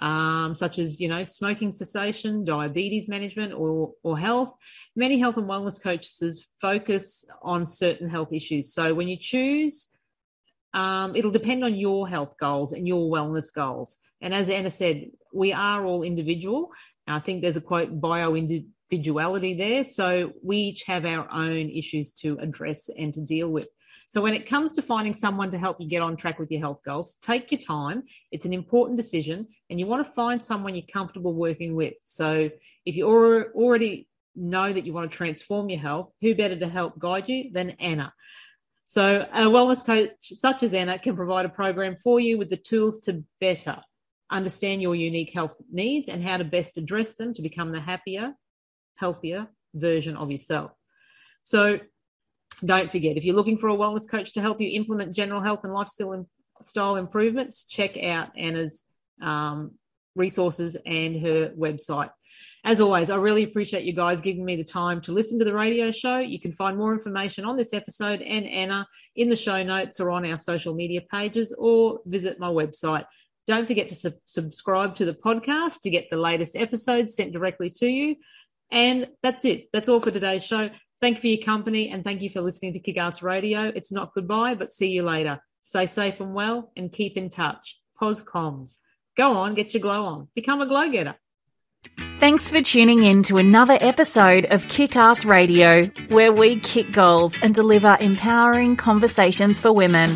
[0.02, 4.56] um, such as you know smoking cessation, diabetes management, or or health?
[4.96, 8.74] Many health and wellness coaches focus on certain health issues.
[8.74, 9.90] So, when you choose,
[10.74, 13.98] um, it'll depend on your health goals and your wellness goals.
[14.22, 16.72] And as Anna said, we are all individual.
[17.06, 18.36] I think there's a quote bio
[18.92, 19.84] individuality there.
[19.84, 23.68] So we each have our own issues to address and to deal with.
[24.10, 26.60] So when it comes to finding someone to help you get on track with your
[26.60, 28.04] health goals, take your time.
[28.32, 31.94] It's an important decision and you want to find someone you're comfortable working with.
[32.04, 32.50] So
[32.86, 37.00] if you already know that you want to transform your health, who better to help
[37.00, 38.14] guide you than Anna?
[38.86, 42.58] So, a wellness coach such as Anna can provide a program for you with the
[42.58, 43.82] tools to better
[44.30, 48.34] understand your unique health needs and how to best address them to become the happier,
[49.02, 50.72] healthier version of yourself.
[51.44, 51.80] So,
[52.64, 55.64] don't forget if you're looking for a wellness coach to help you implement general health
[55.64, 58.86] and lifestyle improvements, check out Anna's
[59.22, 59.72] um,
[60.16, 62.12] resources and her website.
[62.64, 65.54] As always, I really appreciate you guys giving me the time to listen to the
[65.54, 66.20] radio show.
[66.20, 68.86] You can find more information on this episode and Anna
[69.16, 73.06] in the show notes or on our social media pages or visit my website.
[73.48, 77.72] Don't forget to su- subscribe to the podcast to get the latest episodes sent directly
[77.78, 78.16] to you.
[78.72, 79.70] And that's it.
[79.74, 80.70] That's all for today's show.
[81.00, 83.72] Thank you for your company and thank you for listening to KickAss Radio.
[83.76, 85.42] It's not goodbye, but see you later.
[85.64, 87.80] Stay safe and well and keep in touch.
[88.02, 88.78] POSCOMS.
[89.18, 90.28] Go on, get your glow on.
[90.36, 91.16] Become a glow getter.
[92.20, 97.54] Thanks for tuning in to another episode of KickAss Radio, where we kick goals and
[97.54, 100.16] deliver empowering conversations for women.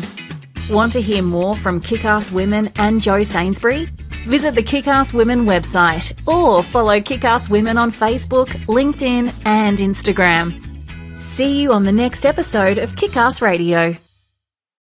[0.70, 3.86] Want to hear more from Kick Ass Women and Jo Sainsbury?
[4.26, 9.78] Visit the Kick Ass Women website or follow Kick Ass Women on Facebook, LinkedIn, and
[9.78, 10.60] Instagram.
[11.20, 13.96] See you on the next episode of KickAss Radio.